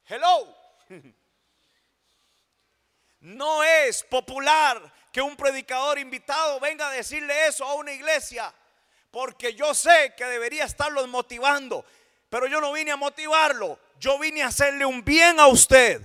[0.06, 0.54] Hello.
[3.24, 8.52] No es popular que un predicador invitado venga a decirle eso a una iglesia,
[9.10, 11.86] porque yo sé que debería estarlos motivando,
[12.28, 16.02] pero yo no vine a motivarlo, yo vine a hacerle un bien a usted.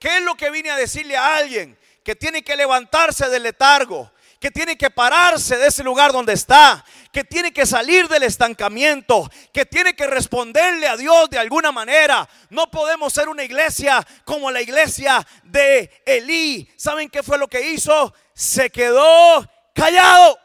[0.00, 1.78] ¿Qué es lo que vine a decirle a alguien?
[2.02, 6.82] Que tiene que levantarse del letargo, que tiene que pararse de ese lugar donde está,
[7.12, 12.26] que tiene que salir del estancamiento, que tiene que responderle a Dios de alguna manera.
[12.48, 16.66] No podemos ser una iglesia como la iglesia de Elí.
[16.76, 18.14] ¿Saben qué fue lo que hizo?
[18.32, 20.38] Se quedó callado.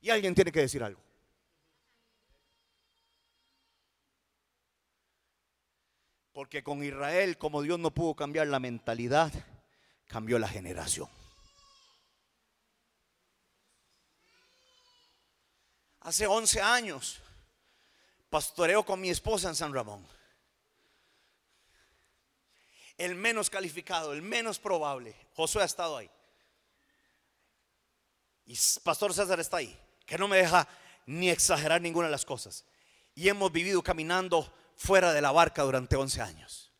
[0.00, 1.02] Y alguien tiene que decir algo.
[6.32, 9.32] Porque con Israel, como Dios no pudo cambiar la mentalidad,
[10.06, 11.08] cambió la generación.
[16.04, 17.18] Hace 11 años
[18.28, 20.06] pastoreo con mi esposa en San Ramón.
[22.98, 25.16] El menos calificado, el menos probable.
[25.34, 26.10] Josué ha estado ahí.
[28.46, 30.68] Y Pastor César está ahí, que no me deja
[31.06, 32.66] ni exagerar ninguna de las cosas.
[33.14, 36.72] Y hemos vivido caminando fuera de la barca durante 11 años.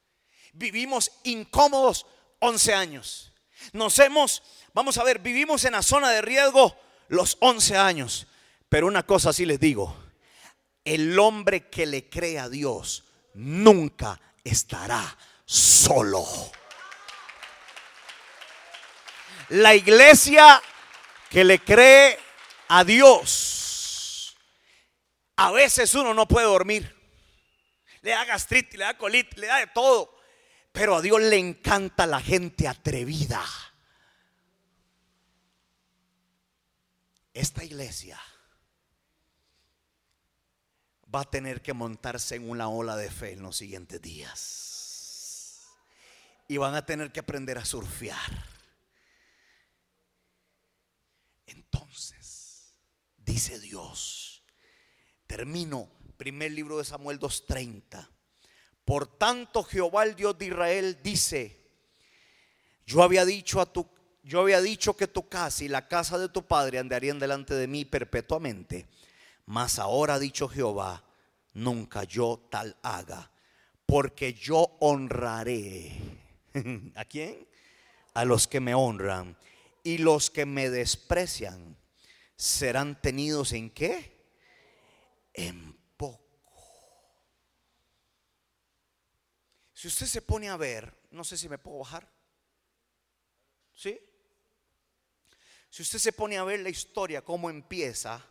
[0.53, 2.07] Vivimos incómodos
[2.41, 3.33] 11 años.
[3.73, 4.43] Nos hemos,
[4.75, 6.77] vamos a ver, vivimos en la zona de riesgo
[7.09, 8.27] los 11 años.
[8.75, 9.97] Pero una cosa sí les digo,
[10.85, 16.27] el hombre que le cree a Dios nunca estará solo.
[19.51, 20.61] La iglesia
[21.31, 22.19] que le cree
[22.67, 24.37] a Dios,
[25.37, 27.01] a veces uno no puede dormir.
[28.01, 30.19] Le da gastritis, le da colitis, le da de todo.
[30.73, 33.41] Pero a Dios le encanta la gente atrevida.
[37.33, 38.21] Esta iglesia
[41.15, 45.61] va a tener que montarse en una ola de fe en los siguientes días.
[46.49, 48.19] Y van a tener que aprender a surfear.
[51.47, 52.75] Entonces,
[53.19, 54.43] dice Dios,
[55.27, 58.09] termino, primer libro de Samuel 2.30.
[58.85, 61.65] Por tanto, Jehová el Dios de Israel dice,
[62.87, 63.89] yo había dicho a tu
[64.25, 67.67] yo había dicho que tu casa y la casa de tu padre andarían delante de
[67.67, 68.89] mí perpetuamente.
[69.47, 71.05] Mas ahora ha dicho Jehová,
[71.53, 73.31] nunca yo tal haga,
[73.87, 75.93] porque yo honraré.
[76.95, 77.47] ¿A quién?
[78.15, 79.37] A los que me honran.
[79.83, 81.77] Y los que me desprecian
[82.37, 84.15] serán tenidos en qué?
[85.35, 86.25] En poco.
[89.75, 92.11] Si usted se pone a ver, no sé si me puedo bajar.
[93.75, 94.01] ¿Sí?
[95.69, 98.25] Si usted se pone a ver la historia, cómo empieza,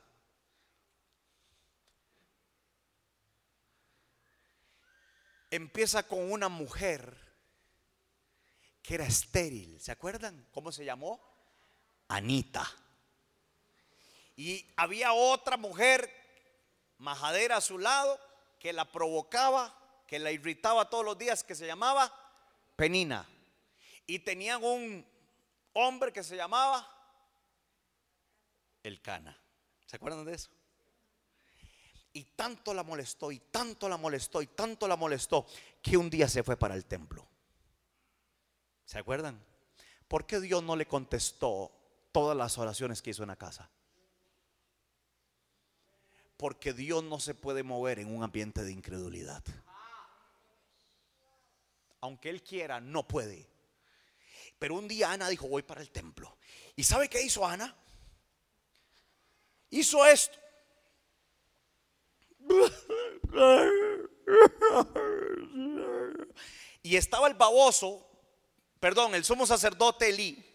[5.55, 7.15] empieza con una mujer
[8.81, 9.79] que era estéril.
[9.79, 11.21] ¿Se acuerdan cómo se llamó?
[12.07, 12.69] Anita.
[14.35, 16.11] Y había otra mujer
[16.97, 18.19] majadera a su lado
[18.59, 19.77] que la provocaba,
[20.07, 22.11] que la irritaba todos los días, que se llamaba
[22.75, 23.29] Penina.
[24.07, 25.05] Y tenían un
[25.73, 26.89] hombre que se llamaba
[28.81, 29.39] El Cana.
[29.85, 30.49] ¿Se acuerdan de eso?
[32.13, 35.47] Y tanto la molestó, y tanto la molestó, y tanto la molestó,
[35.81, 37.27] que un día se fue para el templo.
[38.85, 39.43] ¿Se acuerdan?
[40.07, 41.71] ¿Por qué Dios no le contestó
[42.11, 43.69] todas las oraciones que hizo en la casa?
[46.37, 49.43] Porque Dios no se puede mover en un ambiente de incredulidad.
[52.01, 53.47] Aunque Él quiera, no puede.
[54.59, 56.37] Pero un día Ana dijo, voy para el templo.
[56.75, 57.75] ¿Y sabe qué hizo Ana?
[59.71, 60.42] Hizo esto.
[66.81, 68.05] Y estaba el baboso,
[68.79, 70.45] perdón, el sumo sacerdote Elí.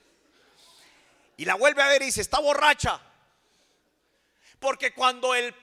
[1.38, 3.00] Y la vuelve a ver y dice, está borracha.
[4.58, 5.54] Porque cuando el,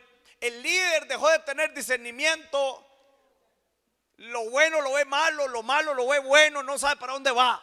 [0.41, 2.85] el líder dejó de tener discernimiento,
[4.17, 7.61] lo bueno lo ve malo, lo malo lo ve bueno, no sabe para dónde va.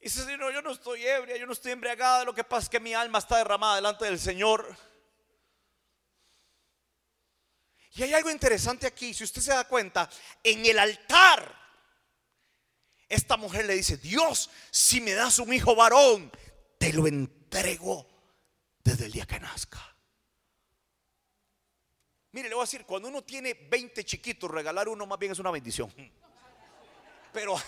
[0.00, 2.68] Y dice, no, yo no estoy ebria, yo no estoy embriagada, lo que pasa es
[2.68, 4.76] que mi alma está derramada delante del Señor.
[7.92, 10.08] Y hay algo interesante aquí, si usted se da cuenta,
[10.44, 11.56] en el altar,
[13.08, 16.30] esta mujer le dice, Dios, si me das un hijo varón,
[16.78, 18.06] te lo entrego
[18.84, 19.96] desde el día que nazca.
[22.32, 25.40] Mire, le voy a decir, cuando uno tiene 20 chiquitos, regalar uno más bien es
[25.40, 25.92] una bendición.
[27.32, 27.56] Pero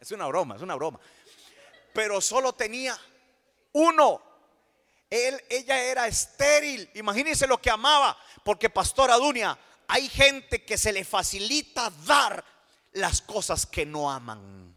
[0.00, 1.00] es una broma, es una broma.
[1.92, 2.96] Pero solo tenía
[3.72, 4.31] uno.
[5.12, 6.88] Él, ella era estéril.
[6.94, 8.16] Imagínense lo que amaba.
[8.42, 12.42] Porque, Pastora Dunia, hay gente que se le facilita dar
[12.92, 14.74] las cosas que no aman.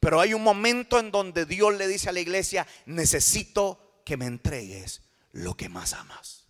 [0.00, 4.26] Pero hay un momento en donde Dios le dice a la iglesia, necesito que me
[4.26, 6.48] entregues lo que más amas.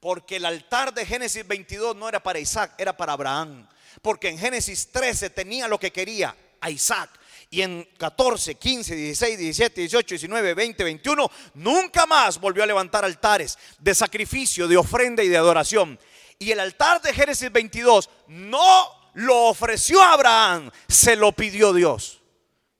[0.00, 3.66] Porque el altar de Génesis 22 no era para Isaac, era para Abraham.
[4.02, 7.08] Porque en Génesis 13 tenía lo que quería, a Isaac
[7.54, 13.04] y en 14, 15, 16, 17, 18, 19, 20, 21, nunca más volvió a levantar
[13.04, 15.96] altares de sacrificio, de ofrenda y de adoración.
[16.40, 22.20] Y el altar de Génesis 22 no lo ofreció a Abraham, se lo pidió Dios.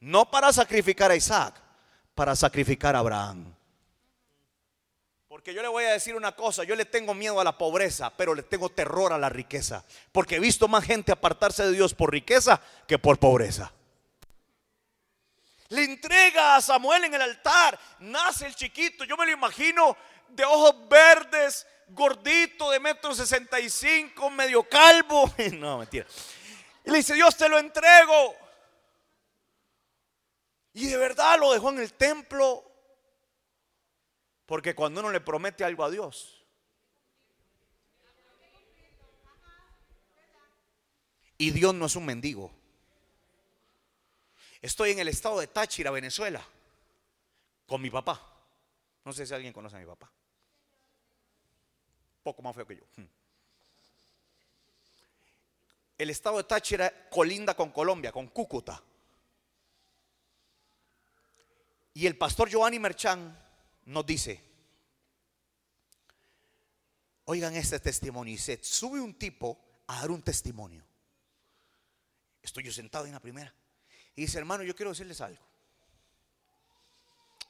[0.01, 1.55] No para sacrificar a Isaac,
[2.17, 3.55] para sacrificar a Abraham.
[5.29, 8.13] Porque yo le voy a decir una cosa, yo le tengo miedo a la pobreza,
[8.17, 9.85] pero le tengo terror a la riqueza.
[10.11, 13.73] Porque he visto más gente apartarse de Dios por riqueza que por pobreza.
[15.75, 17.79] Le entrega a Samuel en el altar.
[17.99, 19.03] Nace el chiquito.
[19.03, 19.97] Yo me lo imagino
[20.29, 25.35] de ojos verdes, gordito, de metro sesenta y cinco, medio calvo.
[25.55, 26.07] No, mentira.
[26.85, 28.37] Y le dice, Dios te lo entrego.
[30.75, 32.71] Y de verdad lo dejó en el templo.
[34.47, 36.47] Porque cuando uno le promete algo a Dios.
[41.37, 42.55] Y Dios no es un mendigo.
[44.65, 46.43] Estoy en el estado de Táchira, Venezuela,
[47.67, 48.19] con mi papá.
[49.05, 50.11] No sé si alguien conoce a mi papá.
[52.23, 52.85] Poco más feo que yo.
[52.97, 53.05] Hmm.
[55.99, 58.83] El estado de Táchira colinda con Colombia, con Cúcuta.
[61.93, 63.39] Y el pastor Giovanni Merchán
[63.85, 64.43] nos dice,
[67.27, 70.83] oigan este testimonio, y se sube un tipo a dar un testimonio.
[72.41, 73.53] Estoy yo sentado en la primera.
[74.17, 75.43] Y dice, hermano, yo quiero decirles algo.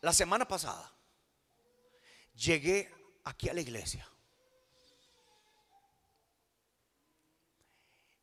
[0.00, 0.92] La semana pasada
[2.34, 2.90] llegué
[3.24, 4.08] aquí a la iglesia.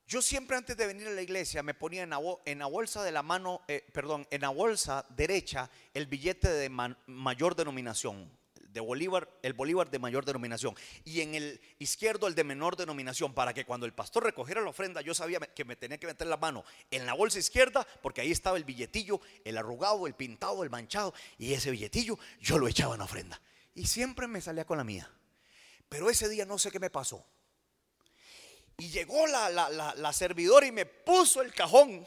[0.06, 2.10] Yo siempre antes de venir a la iglesia me ponía en
[2.60, 6.70] la, bolsa de la mano, eh, perdón, en la bolsa derecha el billete de
[7.08, 8.30] mayor denominación
[8.72, 13.34] de Bolívar, el Bolívar de mayor denominación y en el izquierdo el de menor denominación,
[13.34, 16.28] para que cuando el pastor recogiera la ofrenda yo sabía que me tenía que meter
[16.28, 20.64] la mano en la bolsa izquierda porque ahí estaba el billetillo, el arrugado, el pintado,
[20.64, 23.42] el manchado y ese billetillo yo lo echaba en la ofrenda
[23.76, 25.10] y siempre me salía con la mía.
[25.90, 27.26] Pero ese día no sé qué me pasó.
[28.78, 32.06] Y llegó la, la servidora y me puso el cajón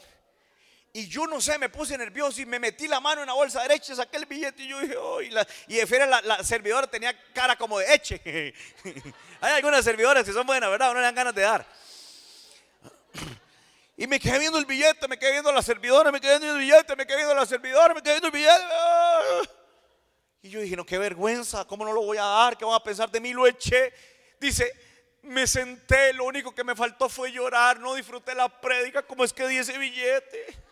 [0.97, 3.61] y yo no sé, me puse nervioso y me metí la mano en la bolsa
[3.63, 7.13] derecha, saqué el billete y yo dije, oh, y, la, y fuera la, servidora tenía
[7.33, 8.53] cara como de eche.
[9.41, 10.93] Hay algunas servidoras que son buenas, ¿verdad?
[10.93, 11.67] No le dan ganas de dar.
[13.97, 16.61] Y me quedé viendo el billete, me quedé viendo la servidora, me quedé viendo el
[16.61, 19.51] billete, me quedé viendo la servidora, me quedé viendo el billete.
[20.43, 22.57] Y yo dije, no, qué vergüenza, ¿cómo no lo voy a dar?
[22.57, 23.33] ¿Qué van a pensar de mí?
[23.33, 23.91] Lo eché.
[24.39, 24.71] Dice,
[25.23, 29.33] me senté, lo único que me faltó fue llorar, no disfruté la prédica, como es
[29.33, 30.64] que di ese billete.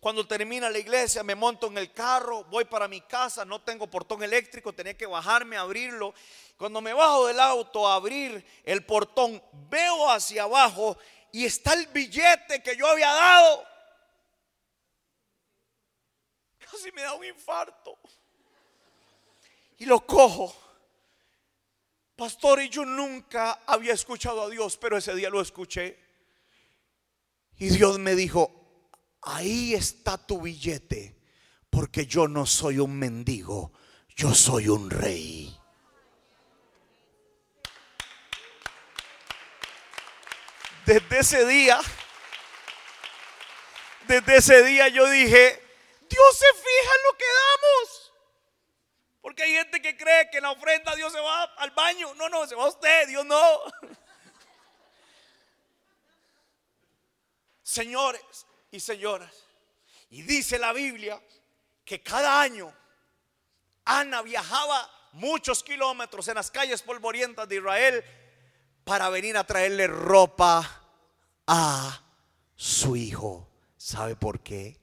[0.00, 3.86] Cuando termina la iglesia, me monto en el carro, voy para mi casa, no tengo
[3.86, 6.14] portón eléctrico, tenía que bajarme abrirlo.
[6.56, 10.96] Cuando me bajo del auto a abrir el portón, veo hacia abajo
[11.32, 13.66] y está el billete que yo había dado.
[16.58, 17.98] Casi me da un infarto.
[19.76, 20.54] Y lo cojo.
[22.16, 25.98] pastor, y yo nunca había escuchado a Dios, pero ese día lo escuché.
[27.58, 28.59] Y Dios me dijo,
[29.22, 31.16] ahí está tu billete,
[31.68, 33.72] porque yo no soy un mendigo,
[34.08, 35.56] yo soy un rey.
[40.86, 41.80] Desde ese día,
[44.08, 45.62] desde ese día yo dije,
[46.08, 48.12] Dios se fija en lo que damos.
[49.20, 52.14] Porque hay gente que cree que en la ofrenda Dios se va al baño.
[52.14, 53.36] No, no, se va usted, Dios no.
[57.62, 59.32] Señores y señoras,
[60.10, 61.20] y dice la Biblia
[61.84, 62.72] que cada año
[63.84, 68.04] Ana viajaba muchos kilómetros en las calles polvorientas de Israel
[68.84, 70.82] para venir a traerle ropa
[71.46, 72.02] a
[72.54, 73.48] su hijo.
[73.76, 74.78] ¿Sabe por qué?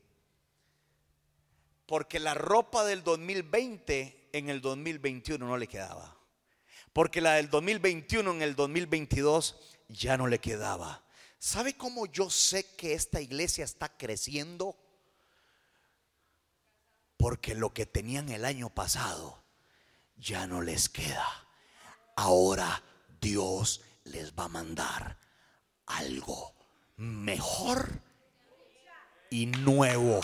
[1.85, 6.17] Porque la ropa del 2020 en el 2021 no le quedaba.
[6.91, 9.55] Porque la del 2021 en el 2022
[9.87, 11.03] ya no le quedaba.
[11.39, 14.75] ¿Sabe cómo yo sé que esta iglesia está creciendo?
[17.17, 19.43] Porque lo que tenían el año pasado
[20.17, 21.47] ya no les queda.
[22.15, 22.83] Ahora
[23.21, 25.19] Dios les va a mandar
[25.85, 26.53] algo
[26.97, 28.01] mejor
[29.29, 30.21] y nuevo.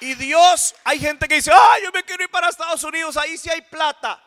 [0.00, 3.36] Y Dios, hay gente que dice, ah, yo me quiero ir para Estados Unidos, ahí
[3.36, 4.22] sí hay plata.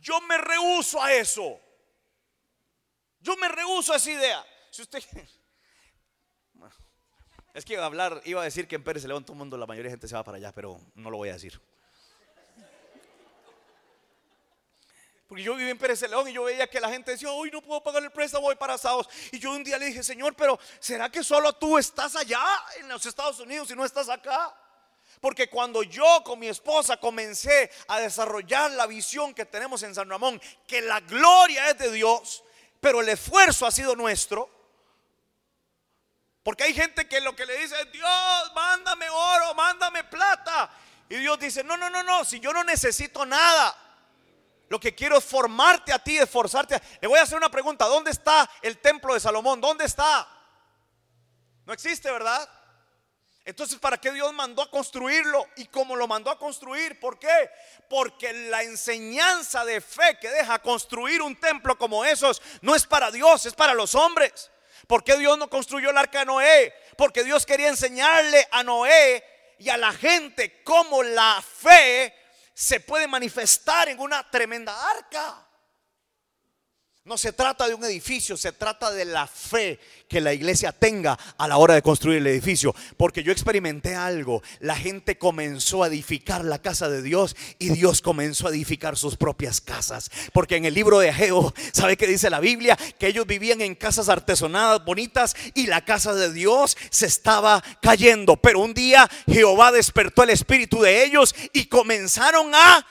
[0.00, 1.60] Yo me rehuso a eso.
[3.20, 4.46] Yo me rehuso a esa idea.
[4.70, 5.02] Si usted...
[7.54, 9.58] Es que iba a hablar, iba a decir que en Pérez León todo el mundo,
[9.58, 11.60] la mayoría de gente se va para allá, pero no lo voy a decir.
[15.26, 17.60] Porque yo viví en Pérez León y yo veía que la gente decía, hoy no
[17.60, 19.08] puedo pagar el préstamo, voy para Estados.
[19.32, 22.40] Y yo un día le dije, Señor, pero ¿será que solo tú estás allá
[22.78, 24.54] en los Estados Unidos y no estás acá?
[25.20, 30.08] Porque cuando yo con mi esposa comencé a desarrollar la visión que tenemos en San
[30.08, 32.44] Ramón, que la gloria es de Dios,
[32.80, 34.48] pero el esfuerzo ha sido nuestro.
[36.42, 40.70] Porque hay gente que lo que le dice es, Dios, mándame oro, mándame plata.
[41.08, 43.76] Y Dios dice, no, no, no, no, si yo no necesito nada.
[44.68, 46.80] Lo que quiero es formarte a ti, esforzarte.
[47.00, 49.60] Le voy a hacer una pregunta, ¿dónde está el templo de Salomón?
[49.60, 50.28] ¿Dónde está?
[51.64, 52.48] No existe, ¿verdad?
[53.48, 55.48] Entonces, ¿para qué Dios mandó a construirlo?
[55.56, 57.50] Y como lo mandó a construir, ¿por qué?
[57.88, 63.10] Porque la enseñanza de fe que deja construir un templo como esos no es para
[63.10, 64.50] Dios, es para los hombres.
[64.86, 66.74] ¿Por qué Dios no construyó el arca de Noé?
[66.98, 69.24] Porque Dios quería enseñarle a Noé
[69.58, 72.14] y a la gente cómo la fe
[72.52, 75.47] se puede manifestar en una tremenda arca.
[77.08, 79.80] No se trata de un edificio, se trata de la fe
[80.10, 82.74] que la iglesia tenga a la hora de construir el edificio.
[82.98, 84.42] Porque yo experimenté algo.
[84.60, 89.16] La gente comenzó a edificar la casa de Dios y Dios comenzó a edificar sus
[89.16, 90.10] propias casas.
[90.34, 92.76] Porque en el libro de Ageo, ¿sabe qué dice la Biblia?
[92.98, 98.36] Que ellos vivían en casas artesonadas, bonitas, y la casa de Dios se estaba cayendo.
[98.36, 102.86] Pero un día Jehová despertó el espíritu de ellos y comenzaron a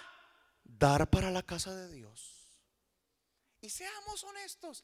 [0.66, 2.17] dar para la casa de Dios.
[3.70, 4.84] Seamos honestos,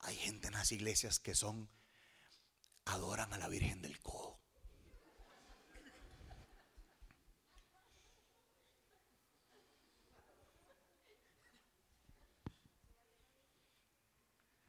[0.00, 1.70] hay gente en las iglesias que son,
[2.84, 4.38] adoran a la Virgen del Codo.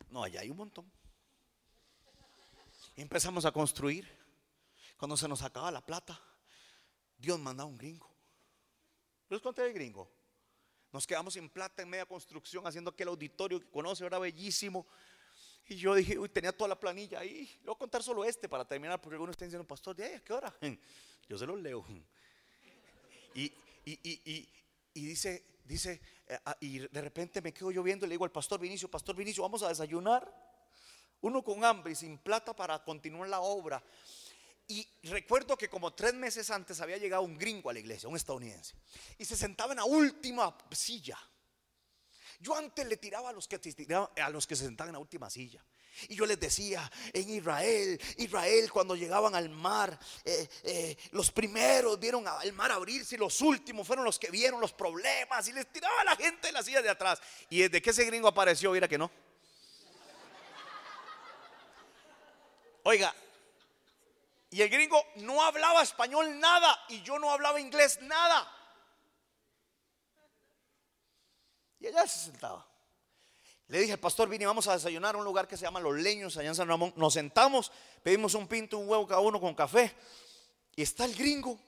[0.10, 0.90] No, allá hay un montón.
[2.96, 4.10] Empezamos a construir.
[4.96, 6.18] Cuando se nos acaba la plata,
[7.18, 8.10] Dios manda un gringo.
[9.28, 10.15] ¿Les conté el gringo?
[10.96, 14.88] Nos quedamos sin plata en media construcción haciendo aquel auditorio que conoce, era bellísimo.
[15.68, 17.52] Y yo dije, uy, tenía toda la planilla ahí.
[17.60, 20.32] Le voy a contar solo este para terminar, porque algunos están diciendo, pastor, ¿de qué
[20.32, 20.56] hora?
[21.28, 21.86] Yo se los leo.
[23.38, 28.24] Y, dice, dice, eh, ah, y de repente me quedo yo viendo y le digo
[28.24, 30.34] al pastor Vinicio, pastor Vinicio, vamos a desayunar.
[31.20, 33.84] Uno con hambre y sin plata para continuar la obra.
[34.68, 38.16] Y recuerdo que como tres meses antes había llegado un gringo a la iglesia, un
[38.16, 38.76] estadounidense,
[39.18, 41.20] y se sentaba en la última silla.
[42.40, 45.64] Yo antes le tiraba a los que, se sentaban en la última silla.
[46.10, 51.98] Y yo les decía, en Israel, Israel cuando llegaban al mar, eh, eh, los primeros
[51.98, 55.72] vieron al mar abrirse y los últimos fueron los que vieron los problemas y les
[55.72, 57.22] tiraba a la gente de la silla de atrás.
[57.50, 59.10] Y desde que ese gringo apareció, mira que no.
[62.84, 63.16] Oiga,
[64.56, 68.50] y el gringo no hablaba español nada y yo no hablaba inglés nada.
[71.78, 72.66] Y allá se sentaba.
[73.68, 76.38] Le dije pastor, vine, vamos a desayunar a un lugar que se llama Los Leños,
[76.38, 76.94] allá en San Ramón.
[76.96, 77.70] Nos sentamos,
[78.02, 79.94] pedimos un pinto, un huevo cada uno con café.
[80.74, 81.60] Y está el gringo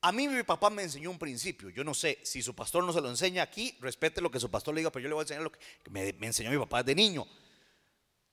[0.00, 1.70] A mí mi papá me enseñó un principio.
[1.70, 4.48] Yo no sé si su pastor no se lo enseña aquí, respete lo que su
[4.48, 5.58] pastor le diga, pero yo le voy a enseñar lo que
[5.90, 7.26] me, me enseñó mi papá de niño.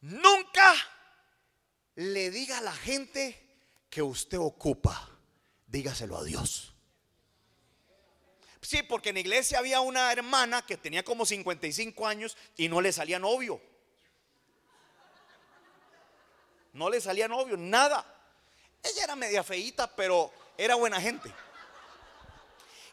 [0.01, 0.75] Nunca
[1.95, 3.41] le diga a la gente
[3.89, 5.09] que usted ocupa,
[5.67, 6.73] dígaselo a Dios.
[8.61, 12.81] Sí, porque en la iglesia había una hermana que tenía como 55 años y no
[12.81, 13.61] le salía novio.
[16.73, 18.03] No le salía novio, nada.
[18.83, 21.31] Ella era media feíta, pero era buena gente.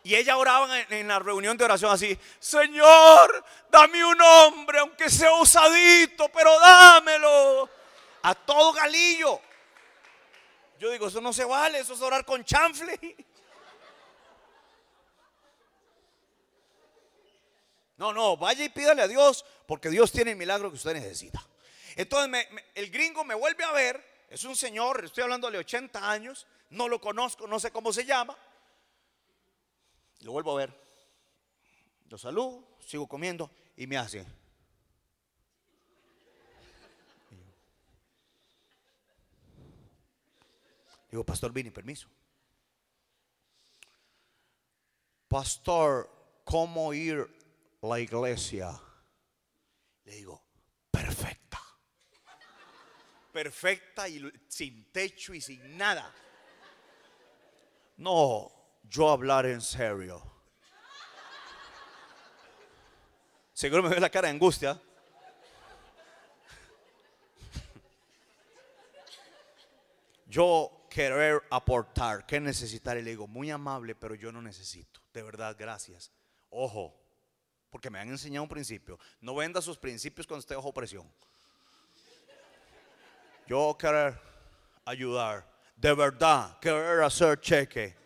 [0.04, 5.32] Y ella oraba en, la reunión de oración así, Señor, dame un hombre, aunque sea
[5.34, 7.70] usadito, pero dámelo.
[8.22, 9.40] A todo galillo.
[10.78, 12.98] Yo digo, eso no se vale, eso es orar con chanfle.
[17.96, 21.40] No, no, vaya y pídale a Dios, porque Dios tiene el milagro que usted necesita.
[21.94, 26.46] Entonces el gringo me vuelve a ver, es un señor, estoy hablando de 80 años,
[26.70, 28.36] no lo conozco, no sé cómo se llama.
[30.20, 30.82] Lo vuelvo a ver.
[32.08, 34.26] Lo saludo, sigo comiendo y me hace.
[41.12, 42.08] Digo, pastor Vini, permiso.
[45.28, 47.28] Pastor, ¿cómo ir
[47.82, 48.80] la iglesia?
[50.04, 50.42] Le digo,
[50.90, 51.60] perfecta.
[53.30, 56.10] Perfecta y sin techo y sin nada.
[57.98, 58.50] No,
[58.82, 60.22] yo hablar en serio.
[63.52, 64.80] Seguro me ve la cara de angustia.
[70.26, 72.98] Yo querer aportar, ¿qué necesitar?
[72.98, 75.00] Y le digo, muy amable, pero yo no necesito.
[75.14, 76.12] De verdad, gracias.
[76.50, 76.94] Ojo,
[77.70, 78.98] porque me han enseñado un principio.
[79.22, 81.10] No venda sus principios cuando esté bajo presión.
[83.46, 84.20] Yo querer
[84.84, 87.96] ayudar, de verdad, querer hacer cheque.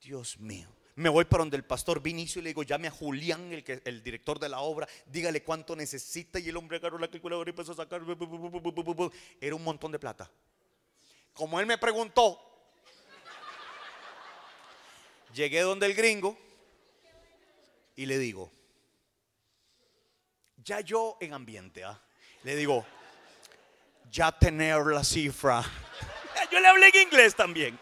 [0.00, 0.68] Dios mío.
[0.96, 3.80] Me voy para donde el pastor Vinicio y le digo, llame a Julián, el, que,
[3.84, 6.40] el director de la obra, dígale cuánto necesita.
[6.40, 8.02] Y el hombre agarró la calculadora y empezó a sacar.
[9.40, 10.28] Era un montón de plata.
[11.36, 12.40] Como él me preguntó,
[15.34, 16.36] llegué donde el gringo
[17.94, 18.50] y le digo,
[20.56, 22.00] ya yo en ambiente, ¿ah?
[22.42, 22.86] le digo,
[24.10, 25.62] ya tener la cifra.
[26.50, 27.78] Yo le hablé en inglés también.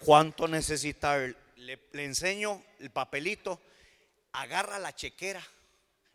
[0.00, 1.16] ¿Cuánto necesita?
[1.60, 3.60] Le, enseño el papelito,
[4.32, 5.42] agarra la chequera.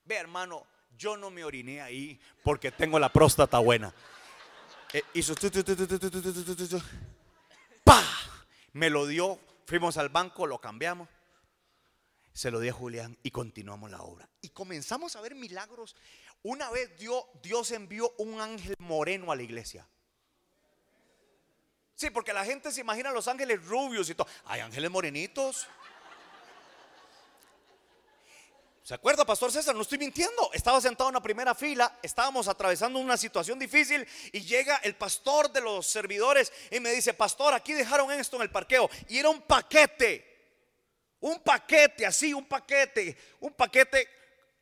[0.04, 0.66] Ve, hermano,
[0.98, 3.94] yo no me oriné ahí porque tengo la próstata buena.
[5.14, 5.36] hizo
[7.84, 8.04] ¡pa!
[8.74, 11.10] Me lo dio, fuimos al banco, lo cambiamos.
[12.34, 14.28] Se lo di a Julián y continuamos la obra.
[14.42, 15.96] Y comenzamos a ver milagros.
[16.44, 16.92] Una vez
[17.42, 19.88] Dios envió un ángel moreno a la iglesia.
[21.96, 24.28] Sí, porque la gente se imagina los ángeles rubios y todo.
[24.46, 25.68] Hay ángeles morenitos.
[28.84, 29.74] ¿Se acuerda, Pastor César?
[29.74, 30.52] No estoy mintiendo.
[30.54, 35.52] Estaba sentado en la primera fila, estábamos atravesando una situación difícil y llega el pastor
[35.52, 38.88] de los servidores y me dice, Pastor, aquí dejaron esto en el parqueo.
[39.08, 40.34] Y era un paquete.
[41.22, 43.18] Un paquete, así, un paquete.
[43.40, 44.08] Un paquete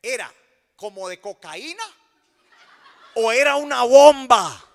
[0.00, 0.32] era
[0.76, 1.84] como de cocaína
[3.16, 4.73] o era una bomba.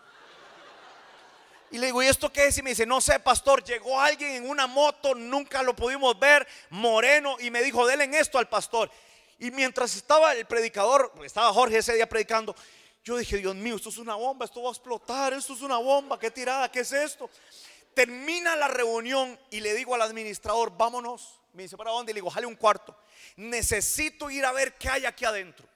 [1.72, 2.58] Y le digo, ¿y esto qué es?
[2.58, 6.48] Y me dice, no sé, pastor, llegó alguien en una moto, nunca lo pudimos ver,
[6.70, 8.90] moreno, y me dijo, denle esto al pastor.
[9.38, 12.56] Y mientras estaba el predicador, estaba Jorge ese día predicando,
[13.04, 15.78] yo dije, Dios mío, esto es una bomba, esto va a explotar, esto es una
[15.78, 17.30] bomba, qué tirada, qué es esto.
[17.94, 21.40] Termina la reunión y le digo al administrador, vámonos.
[21.54, 22.12] Me dice, ¿para dónde?
[22.12, 22.96] Y le digo, jale un cuarto.
[23.36, 25.68] Necesito ir a ver qué hay aquí adentro.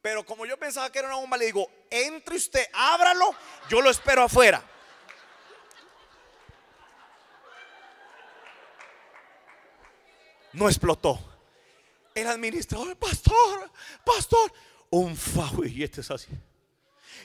[0.00, 3.34] Pero como yo pensaba que era una bomba, le digo, entre usted, ábralo,
[3.68, 4.62] yo lo espero afuera.
[10.56, 11.20] No explotó.
[12.14, 13.70] El administrador, pastor,
[14.04, 14.52] pastor,
[14.90, 15.16] un
[15.76, 16.28] este es así.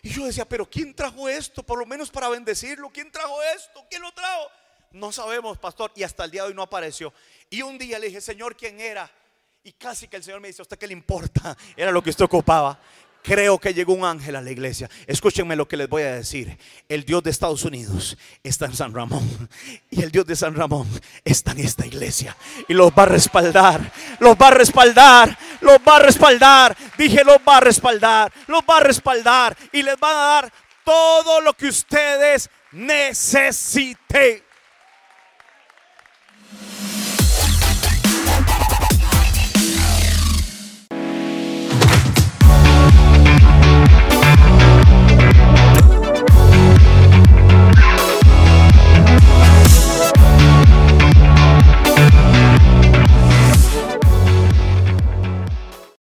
[0.02, 1.64] Y yo decía, pero ¿quién trajo esto?
[1.64, 2.90] Por lo menos para bendecirlo.
[2.90, 3.86] ¿Quién trajo esto?
[3.90, 4.48] ¿Quién lo trajo?
[4.92, 5.92] No sabemos, pastor.
[5.96, 7.14] Y hasta el día de hoy no apareció.
[7.50, 9.10] Y un día le dije, Señor, ¿quién era?
[9.64, 11.56] Y casi que el Señor me dice, ¿a usted qué le importa?
[11.78, 12.78] Era lo que usted ocupaba.
[13.24, 14.90] Creo que llegó un ángel a la iglesia.
[15.06, 16.58] Escúchenme lo que les voy a decir.
[16.90, 19.50] El Dios de Estados Unidos está en San Ramón.
[19.90, 20.88] Y el Dios de San Ramón
[21.24, 22.36] está en esta iglesia.
[22.68, 23.92] Y los va a respaldar.
[24.20, 25.38] Los va a respaldar.
[25.62, 26.76] Los va a respaldar.
[26.98, 28.32] Dije, los va a respaldar.
[28.48, 29.56] Los va a respaldar.
[29.72, 30.54] Y les va a dar
[30.84, 34.42] todo lo que ustedes necesiten.